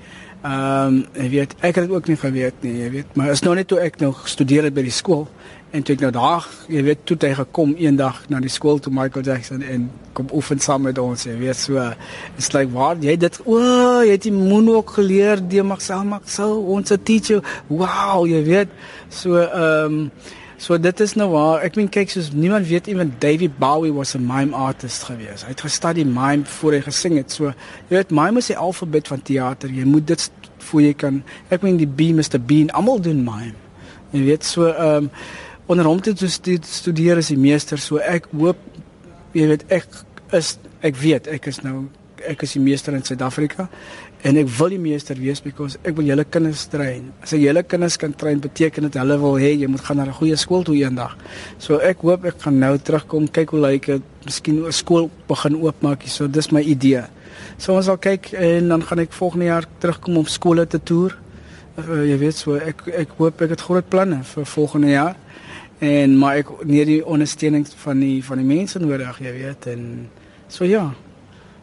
Ehm 0.43 0.87
um, 0.87 0.95
jy 1.15 1.29
weet 1.37 1.55
ek 1.59 1.75
het 1.75 1.85
dit 1.87 1.95
ook 1.95 2.07
nie 2.11 2.19
geweet 2.19 2.63
nie, 2.65 2.73
jy 2.81 2.89
weet, 2.97 3.15
maar 3.15 3.31
is 3.31 3.43
nou 3.45 3.55
net 3.55 3.67
toe 3.71 3.79
ek 3.79 4.01
nog 4.01 4.25
gestudeer 4.25 4.67
het 4.67 4.75
by 4.75 4.83
die 4.83 4.91
skool 4.91 5.27
En 5.73 5.81
toe 5.81 5.95
ek 5.95 6.03
nou 6.03 6.11
daar, 6.13 6.45
jy 6.69 6.83
weet, 6.85 6.99
toe 7.09 7.15
hy 7.17 7.31
gekom 7.33 7.71
eendag 7.81 8.19
na 8.29 8.37
die 8.43 8.51
skool 8.53 8.77
toe 8.77 8.91
Michael 8.93 9.23
Jackson 9.25 9.63
en 9.65 9.87
kom 10.13 10.27
oefen 10.37 10.59
saam 10.61 10.83
met 10.85 10.99
ons, 11.01 11.23
jy 11.25 11.33
weet, 11.39 11.57
so 11.57 11.81
it's 12.37 12.51
like 12.53 12.69
waar 12.75 13.01
jy 13.01 13.15
dit 13.17 13.39
o, 13.41 13.55
oh, 13.57 14.03
jy 14.05 14.11
het 14.11 14.27
die 14.27 14.35
moonwalk 14.35 14.93
geleer, 14.99 15.41
die 15.41 15.65
maak 15.65 15.81
so 15.81 16.59
ons 16.75 16.93
teacher. 17.01 17.41
Wow, 17.71 18.27
jy 18.29 18.43
weet. 18.45 18.79
So 19.09 19.41
ehm 19.41 19.97
um, 19.97 20.07
so 20.63 20.77
dit 20.79 20.99
is 21.03 21.13
nou 21.19 21.29
waar. 21.33 21.63
Ek 21.67 21.75
meen 21.75 21.89
kyk 21.91 22.13
soos 22.13 22.31
niemand 22.31 22.67
weet 22.69 22.87
ewen 22.87 23.13
David 23.19 23.57
Bowie 23.59 23.93
was 23.93 24.15
'n 24.15 24.25
mime 24.25 24.55
artist 24.55 25.03
gewees. 25.03 25.43
Hy 25.43 25.51
het 25.51 25.61
gestudie 25.61 26.05
mime 26.05 26.45
voor 26.45 26.71
hy 26.73 26.81
gesing 26.81 27.17
het. 27.17 27.31
So 27.31 27.45
jy 27.89 27.97
weet 27.97 28.11
mime 28.11 28.37
is 28.37 28.47
die 28.47 28.57
alfabet 28.57 29.07
van 29.07 29.21
teater. 29.21 29.69
Jy 29.69 29.83
moet 29.83 30.07
dit 30.07 30.31
voor 30.57 30.81
jy 30.81 30.93
kan. 30.93 31.23
Ek 31.49 31.61
meen 31.61 31.77
die 31.77 31.87
B 31.87 32.15
Mr 32.15 32.39
Bean, 32.39 32.69
almal 32.71 33.01
doen 33.01 33.23
mime. 33.23 33.55
Jy 34.11 34.23
weet 34.23 34.43
so 34.43 34.67
ehm 34.67 35.03
um, 35.03 35.11
onder 35.65 35.85
hom 35.85 36.01
te 36.01 36.13
studeer 36.27 37.17
as 37.17 37.31
die 37.31 37.39
meester 37.39 37.79
so 37.79 38.01
ek 38.03 38.27
hoop 38.35 38.59
jy 39.33 39.47
weet 39.53 39.65
ek 39.71 39.87
is 40.35 40.57
ek 40.83 40.97
weet 40.99 41.29
ek 41.31 41.47
is 41.51 41.61
nou 41.63 41.85
ek 42.27 42.43
is 42.45 42.55
die 42.55 42.63
meester 42.63 42.95
in 42.95 43.03
Suid-Afrika 43.03 43.69
en 44.23 44.39
ek 44.39 44.47
wil 44.57 44.71
die 44.71 44.79
meester 44.79 45.19
wees 45.19 45.41
because 45.43 45.79
ek 45.83 45.97
wil 45.97 46.07
julle 46.07 46.23
kinders 46.23 46.63
train. 46.71 47.09
As 47.23 47.33
ek 47.35 47.41
julle 47.43 47.63
kinders 47.67 47.97
kan 47.99 48.13
train 48.15 48.39
beteken 48.43 48.87
dit 48.87 48.99
hulle 49.01 49.17
wil 49.19 49.35
hê 49.41 49.51
jy 49.51 49.67
moet 49.67 49.83
gaan 49.83 49.99
na 49.99 50.05
'n 50.05 50.15
goeie 50.19 50.37
skool 50.37 50.63
toe 50.63 50.75
eendag. 50.75 51.17
So 51.59 51.79
ek 51.79 51.97
hoop 52.01 52.25
ek 52.25 52.39
gaan 52.39 52.59
nou 52.59 52.77
terugkom 52.77 53.27
kyk 53.27 53.49
hoe 53.51 53.59
lyk 53.59 53.85
dit. 53.85 54.03
Miskien 54.25 54.63
'n 54.63 54.71
skool 54.71 55.09
begin 55.27 55.55
oopmaak 55.55 56.07
so 56.07 56.27
dis 56.27 56.51
my 56.51 56.61
idee. 56.61 57.03
So 57.57 57.75
ons 57.75 57.85
sal 57.85 57.97
kyk 57.97 58.33
en 58.33 58.69
dan 58.69 58.81
gaan 58.81 58.99
ek 58.99 59.11
volgende 59.11 59.45
jaar 59.45 59.65
terugkom 59.79 60.17
om 60.17 60.25
skole 60.25 60.65
te 60.67 60.79
toer. 60.79 61.17
Uh, 61.77 62.05
jy 62.05 62.17
weet 62.17 62.35
so 62.35 62.55
ek 62.55 62.87
ek 62.87 63.09
hoop 63.17 63.41
ek 63.41 63.49
het 63.49 63.61
groot 63.61 63.89
planne 63.89 64.23
vir 64.23 64.45
volgende 64.45 64.89
jaar. 64.89 65.15
En 65.79 66.17
maar 66.17 66.37
ek 66.37 66.47
nie 66.63 66.85
die 66.85 67.05
ondersteuning 67.05 67.67
van 67.67 67.99
die 67.99 68.23
van 68.23 68.37
die 68.37 68.45
mense 68.45 68.79
nodig, 68.79 69.19
jy 69.19 69.33
weet 69.33 69.67
en 69.67 70.09
so 70.47 70.63
ja. 70.63 70.93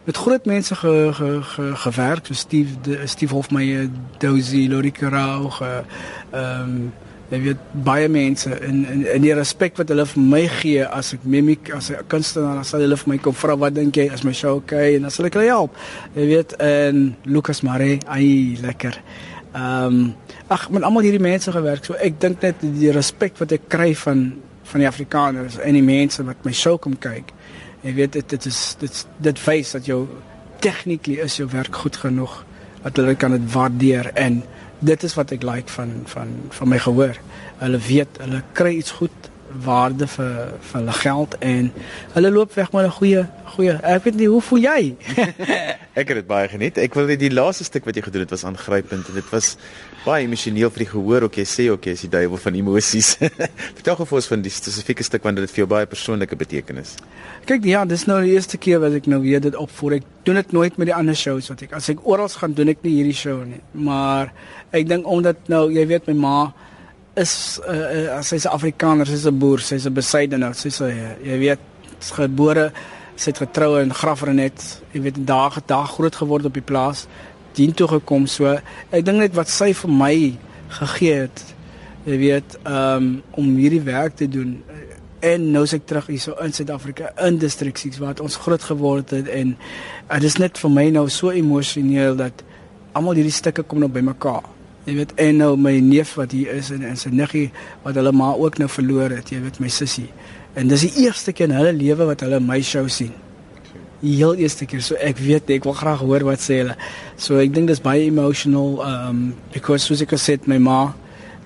Met 0.05 0.17
groot 0.17 0.45
mense 0.45 0.75
ge, 0.75 1.11
ge, 1.13 1.43
ge, 1.43 1.77
gewerk, 1.77 2.27
so 2.27 2.35
Steve 2.35 2.81
de, 2.83 3.07
Steve 3.07 3.35
Hofmeyer, 3.35 3.89
Dozy, 4.19 4.67
Lorika 4.69 5.09
Rau, 5.09 5.51
ehm 5.61 5.85
um, 6.33 6.93
jy 7.31 7.39
weet 7.45 7.59
baie 7.87 8.09
mense 8.11 8.51
en 8.51 8.81
en 8.91 9.03
en 9.07 9.23
die 9.23 9.35
respek 9.39 9.77
wat 9.79 9.93
hulle 9.93 10.03
vir 10.13 10.23
my 10.33 10.41
gee 10.51 10.83
as 10.83 11.13
ek 11.15 11.23
mimiek 11.23 11.71
as 11.77 11.93
'n 11.95 12.03
kunstenaar, 12.11 12.59
as 12.59 12.73
hulle 12.75 12.97
vir 12.97 13.09
my 13.13 13.19
kom 13.23 13.35
vra 13.35 13.55
wat 13.57 13.75
dink 13.75 13.97
jy 13.97 14.09
as 14.11 14.25
my 14.27 14.33
show 14.33 14.57
okay 14.57 14.97
en 14.97 15.05
as 15.05 15.17
hulle 15.17 15.31
kan 15.31 15.47
help. 15.47 15.77
Jy 16.15 16.27
weet 16.27 16.57
en 16.59 17.17
Lucas 17.25 17.63
Mare, 17.63 17.99
ai 18.07 18.59
lekker. 18.63 18.99
Ehm 19.55 19.87
um, 19.87 20.15
ag 20.49 20.71
met 20.71 20.83
almal 20.83 21.03
hierdie 21.03 21.23
mense 21.23 21.53
gewerk. 21.53 21.85
So 21.85 21.95
ek 21.95 22.21
dink 22.21 22.43
net 22.43 22.57
die 22.61 22.91
respek 22.91 23.39
wat 23.39 23.53
ek 23.53 23.69
kry 23.69 23.95
van 23.95 24.33
van 24.63 24.81
die 24.81 24.89
Afrikaners 24.89 25.59
en 25.59 25.75
die 25.75 25.83
mense 25.83 26.25
wat 26.25 26.45
my 26.45 26.53
show 26.53 26.79
kom 26.79 26.99
kyk. 26.99 27.33
Jy 27.81 27.95
weet 27.95 28.13
dit 28.13 28.29
dit 28.29 28.47
is 28.47 28.61
dit 28.79 29.07
dit 29.17 29.45
wys 29.45 29.71
dat 29.77 29.87
jou 29.87 30.05
technically 30.61 31.21
is 31.25 31.37
jou 31.41 31.49
werk 31.49 31.77
goed 31.83 31.97
genoeg 31.97 32.45
dat 32.83 32.97
hulle 32.97 33.15
kan 33.15 33.31
dit 33.37 33.53
waardeer 33.53 34.13
en 34.15 34.43
dit 34.81 35.03
is 35.05 35.15
wat 35.17 35.33
ek 35.37 35.45
like 35.45 35.73
van 35.73 35.91
van 36.05 36.33
van 36.57 36.69
my 36.69 36.79
gehoor. 36.79 37.17
Hulle 37.61 37.81
weet 37.89 38.21
hulle 38.21 38.43
kry 38.57 38.77
iets 38.81 38.97
goed 39.01 39.31
waarde 39.65 40.07
vir 40.07 40.35
vir 40.61 40.79
hulle 40.79 40.97
geld 41.01 41.37
en 41.39 41.71
hulle 42.15 42.31
loop 42.31 42.55
weg 42.55 42.73
met 42.73 42.87
'n 42.87 42.99
goeie 43.01 43.27
goeie. 43.45 43.77
Ek 43.83 44.05
weet 44.05 44.15
nie 44.15 44.29
hoe 44.29 44.41
voel 44.41 44.59
jy? 44.59 44.97
ek 46.01 46.09
het 46.09 46.17
dit 46.23 46.27
baie 46.27 46.49
geniet. 46.49 46.79
Ek 46.79 46.95
wil 46.95 47.07
net 47.07 47.21
die 47.21 47.33
laaste 47.33 47.65
stuk 47.65 47.85
wat 47.85 47.97
jy 47.97 48.03
gedoen 48.03 48.25
het 48.25 48.31
was 48.31 48.45
aangrypend 48.45 49.09
en 49.09 49.15
dit 49.15 49.31
was 49.31 49.57
baie 50.05 50.25
emosioneel 50.25 50.71
vir 50.73 50.85
die 50.85 50.89
gehoor. 50.93 51.27
Ook 51.29 51.39
jy 51.41 51.47
sê 51.49 51.67
ook 51.71 51.87
jy 51.87 51.95
is 51.97 52.05
die 52.07 52.13
duiwel 52.13 52.41
van 52.41 52.57
emosies. 52.61 53.13
Vertel 53.79 53.99
gou 53.99 54.07
vir 54.13 54.21
ons 54.21 54.31
van 54.33 54.45
die 54.45 54.53
spesifieke 54.55 55.05
stuk 55.07 55.27
want 55.27 55.41
dit 55.43 55.53
vir 55.53 55.65
jou 55.65 55.69
baie 55.71 55.89
persoonlike 55.91 56.39
betekenis. 56.41 56.97
Kyk, 57.49 57.69
ja, 57.69 57.85
dis 57.89 58.07
nou 58.09 58.21
die 58.25 58.35
eerste 58.37 58.61
keer 58.61 58.81
wat 58.83 58.97
ek 59.01 59.11
nou 59.11 59.21
weer 59.25 59.43
dit 59.45 59.57
opvoer. 59.57 59.99
Ek 60.01 60.09
doen 60.29 60.41
dit 60.41 60.57
nooit 60.57 60.81
met 60.81 60.91
die 60.93 60.97
ander 60.97 61.19
shows 61.19 61.51
wat 61.53 61.67
ek 61.67 61.77
as 61.79 61.91
ek 61.93 62.03
oral 62.09 62.33
gaan 62.33 62.57
doen 62.57 62.73
ek 62.73 62.85
nie 62.87 62.97
hierdie 62.99 63.17
show 63.17 63.39
nie. 63.45 63.61
Maar 63.75 64.33
ek 64.73 64.89
dink 64.89 65.09
omdat 65.09 65.49
nou 65.53 65.69
jy 65.75 65.87
weet 65.91 66.09
my 66.11 66.19
ma 66.25 66.39
is 67.19 67.59
uh, 67.67 67.75
uh, 67.75 68.23
sy's 68.23 68.47
'n 68.47 68.55
Afrikaner, 68.55 69.07
sy's 69.07 69.27
'n 69.27 69.39
boer, 69.39 69.59
sy's 69.59 69.87
'n 69.87 69.95
besydenaar, 69.95 70.55
sy's 70.55 70.77
so 70.77 70.87
uh, 70.87 71.17
jy 71.25 71.39
weet, 71.39 71.61
gebore, 72.15 72.71
sy 73.17 73.31
het 73.31 73.43
getroue 73.43 73.83
in 73.83 73.93
Graafrenet, 73.93 74.63
jy 74.93 75.03
weet, 75.03 75.19
daag 75.27 75.59
dag 75.67 75.91
groot 75.91 76.15
geword 76.15 76.45
op 76.45 76.55
die 76.55 76.65
plaas, 76.65 77.07
toe 77.53 77.89
gekom 77.89 78.27
so. 78.27 78.53
Ek 78.91 79.05
dink 79.05 79.19
net 79.19 79.35
wat 79.35 79.49
sy 79.49 79.73
vir 79.77 79.91
my 79.91 80.15
gegee 80.81 81.15
het, 81.27 81.45
jy 82.07 82.19
weet, 82.21 82.57
um, 82.65 83.21
om 83.37 83.57
hierdie 83.59 83.83
werk 83.85 84.17
te 84.17 84.29
doen 84.31 84.59
en 85.21 85.51
nou 85.53 85.65
as 85.67 85.75
ek 85.77 85.85
terug 85.89 86.07
hier 86.09 86.23
so 86.23 86.37
in 86.41 86.55
Suid-Afrika 86.57 87.11
in 87.27 87.37
distriksies 87.41 87.99
waar 88.01 88.21
ons 88.25 88.39
groot 88.41 88.63
geword 88.71 89.13
het 89.13 89.29
en 89.29 89.53
dit 90.09 90.29
is 90.29 90.39
net 90.41 90.59
vir 90.61 90.73
my 90.73 90.87
nou 90.95 91.07
so 91.13 91.33
emosioneel 91.35 92.17
dat 92.17 92.45
almal 92.97 93.19
hierdie 93.19 93.35
stukke 93.35 93.63
kom 93.69 93.83
nou 93.83 93.91
bymekaar. 93.93 94.47
Jy 94.89 94.97
weet 94.97 95.13
en 95.21 95.43
nou 95.43 95.51
my 95.61 95.77
neef 95.85 96.17
wat 96.19 96.33
hier 96.35 96.55
is 96.57 96.71
en 96.75 96.87
en 96.89 96.97
sy 96.99 97.13
niggie 97.13 97.51
wat 97.85 97.99
hulle 98.01 98.13
maar 98.17 98.41
ook 98.41 98.59
nou 98.59 98.69
verloor 98.73 99.13
het, 99.13 99.31
jy 99.31 99.43
weet 99.45 99.61
my 99.61 99.69
sussie. 99.71 100.09
En 100.59 100.73
dis 100.73 100.89
die 100.89 101.05
eerste 101.05 101.35
keer 101.37 101.51
in 101.51 101.59
hulle 101.59 101.75
lewe 101.77 102.09
wat 102.09 102.25
hulle 102.25 102.41
my 102.43 102.59
show 102.65 102.89
sien. 102.89 103.13
Heel 104.01 104.35
eerste 104.35 104.67
keer. 104.67 104.83
So 104.83 104.97
ek 104.97 105.19
weet 105.19 105.51
ek 105.51 105.67
wil 105.69 105.77
graag 105.77 106.05
hoor 106.05 106.25
wat 106.29 106.45
sê 106.45 106.63
hulle. 106.63 106.77
So 107.21 107.41
ek 107.43 107.53
dink 107.55 107.69
dis 107.69 107.83
baie 107.85 108.07
emotional 108.07 108.81
um 108.85 109.35
because 109.53 109.85
soos 109.85 110.03
ek 110.03 110.15
gesê 110.17 110.39
het 110.39 110.49
my 110.51 110.59
ma, 110.59 110.81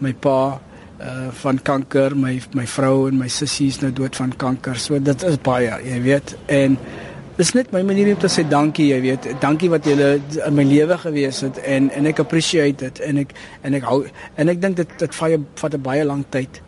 my 0.00 0.12
pa 0.12 0.60
uh 1.04 1.30
van 1.42 1.58
kanker, 1.58 2.14
my 2.14 2.38
my 2.54 2.66
vrou 2.70 3.08
en 3.08 3.18
my 3.18 3.28
sussie 3.28 3.68
is 3.72 3.80
nou 3.82 3.90
dood 3.90 4.16
van 4.16 4.32
kanker. 4.32 4.78
So 4.78 4.98
dit 4.98 5.26
is 5.26 5.40
baie, 5.42 5.74
jy 5.84 6.00
weet. 6.04 6.36
En 6.46 6.78
Dis 7.34 7.50
net 7.50 7.72
my 7.74 7.80
manier 7.82 8.12
om 8.12 8.18
te 8.22 8.28
sê 8.30 8.44
dankie, 8.46 8.92
jy 8.92 9.00
weet. 9.02 9.24
Dankie 9.42 9.66
wat 9.72 9.88
jy 9.90 9.94
in 10.46 10.54
my 10.54 10.62
lewe 10.68 10.94
gewees 11.02 11.40
het 11.42 11.56
en 11.66 11.88
en 11.90 12.06
ek 12.06 12.20
appreciate 12.22 12.78
dit 12.84 13.00
en 13.08 13.18
ek 13.24 13.34
en 13.66 13.74
ek 13.74 13.88
hou 13.88 13.96
en 14.38 14.52
ek 14.52 14.60
dink 14.62 14.78
dit 14.78 14.92
dit 15.00 15.16
vat 15.18 15.74
'n 15.74 15.82
baie 15.82 16.04
lang 16.06 16.22
tyd 16.30 16.60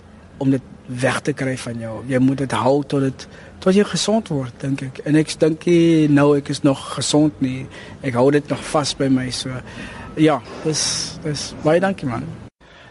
om 0.43 0.51
dit 0.51 0.63
weg 0.87 1.21
te 1.21 1.33
kry 1.33 1.57
van 1.57 1.79
jou. 1.79 2.03
Jy 2.09 2.19
moet 2.19 2.39
dit 2.39 2.53
hou 2.53 2.83
tot 2.83 3.01
dit 3.01 3.29
tot 3.61 3.75
jy 3.75 3.85
gesond 3.85 4.29
word, 4.29 4.55
dink 4.61 4.83
ek. 4.83 5.01
En 5.05 5.17
ek 5.17 5.35
dink 5.39 5.67
nou 6.11 6.37
ek 6.37 6.49
is 6.49 6.63
nog 6.63 6.95
gesond 6.95 7.33
nie. 7.41 7.67
Ek 8.03 8.15
hou 8.15 8.31
dit 8.31 8.49
nog 8.49 8.65
vas 8.73 8.95
by 8.95 9.09
my 9.09 9.31
so. 9.31 9.51
Ja, 10.17 10.41
dis 10.65 10.83
dis 11.25 11.55
baie 11.65 11.81
dankie 11.81 12.09
man. 12.09 12.25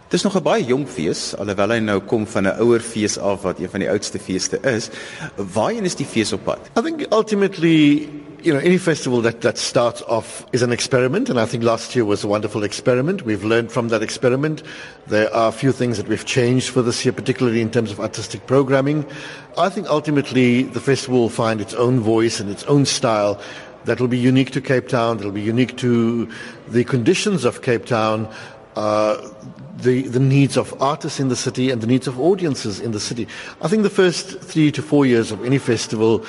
Dis 0.10 0.23
nog 0.23 0.36
'n 0.38 0.43
baie 0.43 0.63
jong 0.63 0.88
fees, 0.88 1.36
alhoewel 1.36 1.69
hy 1.69 1.80
nou 1.80 1.99
kom 1.99 2.28
van 2.28 2.47
'n 2.47 2.60
ouer 2.62 2.80
fees 2.80 3.17
af 3.17 3.41
wat 3.41 3.60
een 3.60 3.69
van 3.69 3.80
die 3.80 3.89
oudste 3.89 4.19
feeste 4.19 4.60
is. 4.62 4.89
Waarheen 5.36 5.86
is 5.86 5.95
die 5.95 6.06
fees 6.06 6.32
op 6.34 6.43
pad? 6.43 6.60
I 6.78 6.82
think 6.82 7.06
ultimately 7.12 8.08
you 8.45 8.53
know, 8.53 8.60
any 8.60 8.77
festival 8.77 9.21
that, 9.21 9.41
that 9.41 9.58
starts 9.58 10.03
off 10.03 10.45
is 10.53 10.62
an 10.62 10.71
experiment, 10.71 11.31
and 11.31 11.39
I 11.39 11.47
think 11.47 11.63
last 11.63 11.95
year 11.95 12.05
was 12.05 12.23
a 12.23 12.27
wonderful 12.27 12.63
experiment. 12.63 13.23
We've 13.23 13.43
learned 13.43 13.71
from 13.71 13.88
that 13.88 14.03
experiment. 14.03 14.62
There 15.08 15.34
are 15.34 15.49
a 15.49 15.51
few 15.51 15.71
things 15.71 15.97
that 15.97 16.08
we've 16.08 16.25
changed 16.25 16.69
for 16.69 16.84
this 16.84 17.03
year, 17.03 17.12
particularly 17.12 17.60
in 17.60 17.71
terms 17.71 17.89
of 17.91 17.99
artistic 17.99 18.45
programming. 18.45 19.03
I 19.58 19.69
think 19.69 19.88
ultimately 19.89 20.62
the 20.62 20.79
festival 20.79 21.21
will 21.21 21.29
find 21.29 21.60
its 21.60 21.73
own 21.73 21.99
voice 21.99 22.39
and 22.39 22.51
its 22.51 22.63
own 22.65 22.86
style 22.86 23.41
that 23.86 23.99
will 23.99 24.08
be 24.08 24.17
unique 24.17 24.51
to 24.51 24.62
Cape 24.62 24.89
Town, 24.89 25.17
that 25.17 25.25
will 25.25 25.31
be 25.31 25.41
unique 25.41 25.75
to 25.77 26.29
the 26.67 26.84
conditions 26.84 27.45
of 27.45 27.63
Cape 27.63 27.86
Town. 27.86 28.31
Uh, 28.75 29.27
the, 29.77 30.03
the 30.03 30.19
needs 30.19 30.55
of 30.55 30.79
artists 30.81 31.19
in 31.19 31.29
the 31.29 31.36
city 31.36 31.71
and 31.71 31.81
the 31.81 31.88
needs 31.88 32.08
of 32.08 32.19
audiences 32.19 32.79
in 32.79 32.91
the 32.91 32.99
city. 32.99 33.27
I 33.62 33.67
think 33.67 33.81
the 33.84 33.89
first 33.89 34.39
three 34.39 34.71
to 34.71 34.84
four 34.84 35.05
years 35.05 35.31
of 35.31 35.43
any 35.43 35.58
festival 35.58 36.23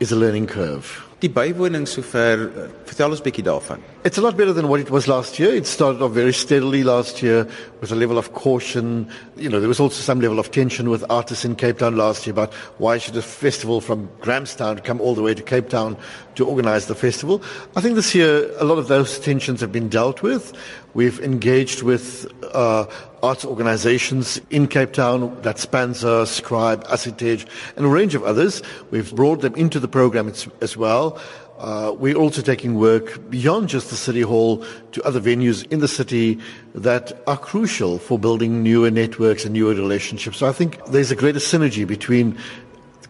is 0.00 0.12
a 0.12 0.16
learning 0.16 0.48
curve. 0.48 1.08
Die 1.22 1.30
bywoning 1.30 1.84
sover, 1.86 2.48
vertel 2.82 3.12
ons 3.14 3.20
bietjie 3.22 3.44
daarvan. 3.46 3.78
It's 4.02 4.18
a 4.18 4.22
lot 4.24 4.34
better 4.36 4.52
than 4.52 4.66
what 4.66 4.80
it 4.80 4.90
was 4.90 5.06
last 5.06 5.38
year. 5.38 5.54
It 5.54 5.68
started 5.70 6.02
off 6.02 6.10
very 6.10 6.32
steadily 6.32 6.82
last 6.82 7.22
year 7.22 7.46
with 7.80 7.92
a 7.92 7.94
level 7.94 8.18
of 8.18 8.32
caution. 8.32 9.06
You 9.36 9.48
know, 9.48 9.60
there 9.60 9.68
was 9.68 9.78
also 9.78 10.02
some 10.02 10.20
level 10.20 10.40
of 10.40 10.50
tension 10.50 10.90
with 10.90 11.04
artists 11.08 11.44
in 11.44 11.54
Cape 11.54 11.78
Town 11.78 11.94
last 11.94 12.26
year 12.26 12.32
about 12.32 12.52
why 12.78 12.98
should 12.98 13.16
a 13.16 13.22
festival 13.22 13.80
from 13.80 14.10
Grahamstown 14.20 14.80
come 14.80 15.00
all 15.00 15.14
the 15.14 15.22
way 15.22 15.32
to 15.32 15.42
Cape 15.44 15.68
Town 15.68 15.96
to 16.34 16.44
organize 16.44 16.86
the 16.86 16.96
festival. 16.96 17.40
I 17.76 17.80
think 17.80 17.94
this 17.94 18.16
year 18.16 18.50
a 18.58 18.64
lot 18.64 18.78
of 18.78 18.88
those 18.88 19.20
tensions 19.20 19.60
have 19.60 19.70
been 19.70 19.88
dealt 19.88 20.22
with. 20.22 20.52
We've 20.94 21.20
engaged 21.20 21.82
with 21.82 22.26
uh, 22.52 22.86
arts 23.22 23.44
organizations 23.44 24.40
in 24.50 24.66
Cape 24.66 24.92
Town, 24.92 25.40
that 25.42 25.56
Spanza, 25.56 26.26
Scribe, 26.26 26.84
Acitage, 26.88 27.46
and 27.76 27.86
a 27.86 27.88
range 27.88 28.14
of 28.14 28.24
others. 28.24 28.62
We've 28.90 29.14
brought 29.14 29.40
them 29.40 29.54
into 29.54 29.78
the 29.78 29.88
program 29.88 30.28
as, 30.28 30.48
as 30.60 30.76
well. 30.76 31.20
Uh, 31.58 31.94
we're 31.96 32.16
also 32.16 32.42
taking 32.42 32.74
work 32.74 33.30
beyond 33.30 33.68
just 33.68 33.90
the 33.90 33.96
City 33.96 34.22
Hall 34.22 34.64
to 34.90 35.02
other 35.04 35.20
venues 35.20 35.64
in 35.70 35.78
the 35.78 35.86
city 35.86 36.40
that 36.74 37.12
are 37.28 37.38
crucial 37.38 37.98
for 37.98 38.18
building 38.18 38.64
newer 38.64 38.90
networks 38.90 39.44
and 39.44 39.54
newer 39.54 39.72
relationships. 39.72 40.38
So 40.38 40.48
I 40.48 40.52
think 40.52 40.84
there's 40.86 41.12
a 41.12 41.16
greater 41.16 41.38
synergy 41.38 41.86
between 41.86 42.36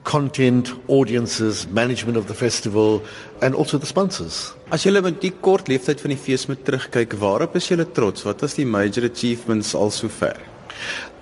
content, 0.05 0.73
audiences, 0.89 1.67
management 1.69 2.17
of 2.17 2.27
the 2.27 2.35
festival, 2.35 3.03
and 3.41 3.55
also 3.55 3.79
the 3.79 3.87
sponsors. 3.87 4.53
As 4.71 4.85
julle 4.85 5.03
met 5.03 5.21
die 5.23 5.33
kort 5.45 5.69
leeftyd 5.71 6.01
van 6.03 6.15
die 6.15 6.19
fees 6.19 6.49
moet 6.51 6.65
terugkyk, 6.67 7.15
waarop 7.21 7.55
is 7.57 7.69
julle 7.71 7.87
trots? 7.95 8.27
Wat 8.27 8.43
was 8.43 8.57
die 8.59 8.67
major 8.67 9.07
achievements 9.07 9.75
al 9.79 9.93
sover? 9.95 10.41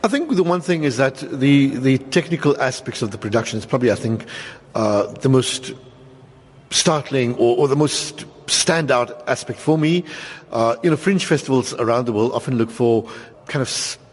I 0.03 0.09
think 0.09 0.35
the 0.35 0.43
one 0.43 0.63
thing 0.63 0.85
is 0.85 0.97
that 0.97 1.21
the 1.31 1.77
the 1.77 1.99
technical 2.11 2.57
aspects 2.61 3.03
of 3.03 3.11
the 3.11 3.19
production 3.19 3.59
is 3.59 3.67
probably 3.67 3.93
I 3.93 3.97
think 3.97 4.25
uh, 4.75 5.13
the 5.21 5.29
most 5.29 5.75
startling 6.71 7.35
or, 7.35 7.59
or 7.59 7.69
the 7.69 7.77
most 7.77 8.25
standout 8.47 9.23
aspect 9.27 9.61
for 9.61 9.77
me. 9.77 10.05
Uh, 10.51 10.77
you 10.83 10.91
know, 10.91 10.97
fringe 10.97 11.27
festivals 11.27 11.75
around 11.75 12.07
the 12.07 12.13
world 12.13 12.33
often 12.33 12.57
look 12.57 12.71
for 12.71 13.05
kind 13.47 13.61
of 13.61 13.69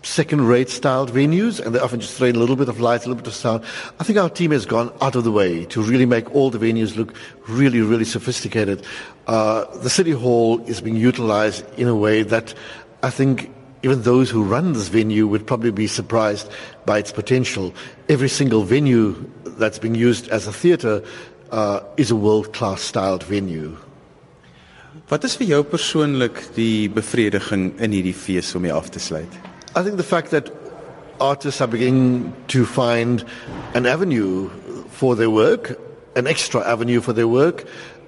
second-rate 0.07 0.69
styled 0.69 1.11
venues, 1.11 1.59
and 1.59 1.75
they 1.75 1.79
often 1.79 1.99
just 1.99 2.17
throw 2.17 2.27
in 2.27 2.35
a 2.35 2.39
little 2.39 2.55
bit 2.55 2.69
of 2.69 2.79
light, 2.79 3.05
a 3.05 3.09
little 3.09 3.21
bit 3.21 3.27
of 3.27 3.33
sound. 3.33 3.63
I 3.99 4.03
think 4.03 4.17
our 4.17 4.29
team 4.29 4.51
has 4.51 4.65
gone 4.65 4.91
out 5.01 5.15
of 5.15 5.23
the 5.23 5.31
way 5.31 5.65
to 5.65 5.81
really 5.81 6.05
make 6.05 6.33
all 6.33 6.49
the 6.49 6.57
venues 6.57 6.95
look 6.95 7.13
really, 7.47 7.81
really 7.81 8.05
sophisticated. 8.05 8.85
Uh, 9.27 9.65
the 9.77 9.89
city 9.89 10.11
hall 10.11 10.59
is 10.65 10.81
being 10.81 10.95
utilized 10.95 11.65
in 11.77 11.87
a 11.87 11.95
way 11.95 12.23
that 12.23 12.53
I 13.03 13.09
think 13.09 13.51
even 13.83 14.01
those 14.01 14.29
who 14.29 14.43
run 14.43 14.73
this 14.73 14.87
venue 14.87 15.27
would 15.27 15.45
probably 15.45 15.71
be 15.71 15.87
surprised 15.87 16.49
by 16.85 16.97
its 16.99 17.11
potential. 17.11 17.73
Every 18.09 18.29
single 18.29 18.63
venue 18.63 19.15
that's 19.43 19.79
being 19.79 19.95
used 19.95 20.29
as 20.29 20.47
a 20.47 20.53
theatre 20.53 21.03
uh, 21.51 21.81
is 21.97 22.11
a 22.11 22.15
world-class 22.15 22.81
styled 22.81 23.23
venue. 23.23 23.77
Wat 25.07 25.23
is 25.23 25.37
vir 25.39 25.47
jou 25.47 25.61
persoonlik 25.63 26.41
die 26.57 26.89
bevrediging 26.91 27.69
in 27.79 27.93
hierdie 27.95 28.15
fees 28.17 28.49
om 28.57 28.65
mee 28.65 28.73
af 28.75 28.89
te 28.91 28.99
sluit? 28.99 29.37
I 29.75 29.83
think 29.83 29.97
the 29.97 30.03
fact 30.03 30.31
that 30.31 30.49
artists 31.19 31.61
are 31.61 31.67
beginning 31.67 32.33
to 32.47 32.65
find 32.65 33.23
an 33.73 33.85
avenue 33.85 34.49
for 34.89 35.15
their 35.15 35.29
work, 35.29 35.79
an 36.15 36.25
extra 36.25 36.65
avenue 36.65 37.01
for 37.01 37.13
their 37.13 37.27
work, 37.27 37.67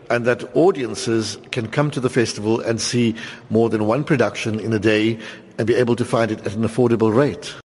and 0.09 0.25
that 0.25 0.43
audiences 0.55 1.37
can 1.51 1.67
come 1.67 1.91
to 1.91 1.99
the 1.99 2.09
festival 2.09 2.59
and 2.61 2.81
see 2.81 3.15
more 3.49 3.69
than 3.69 3.85
one 3.85 4.03
production 4.03 4.59
in 4.59 4.73
a 4.73 4.79
day 4.79 5.19
and 5.57 5.67
be 5.67 5.75
able 5.75 5.95
to 5.95 6.05
find 6.05 6.31
it 6.31 6.39
at 6.45 6.55
an 6.55 6.63
affordable 6.63 7.13
rate. 7.15 7.53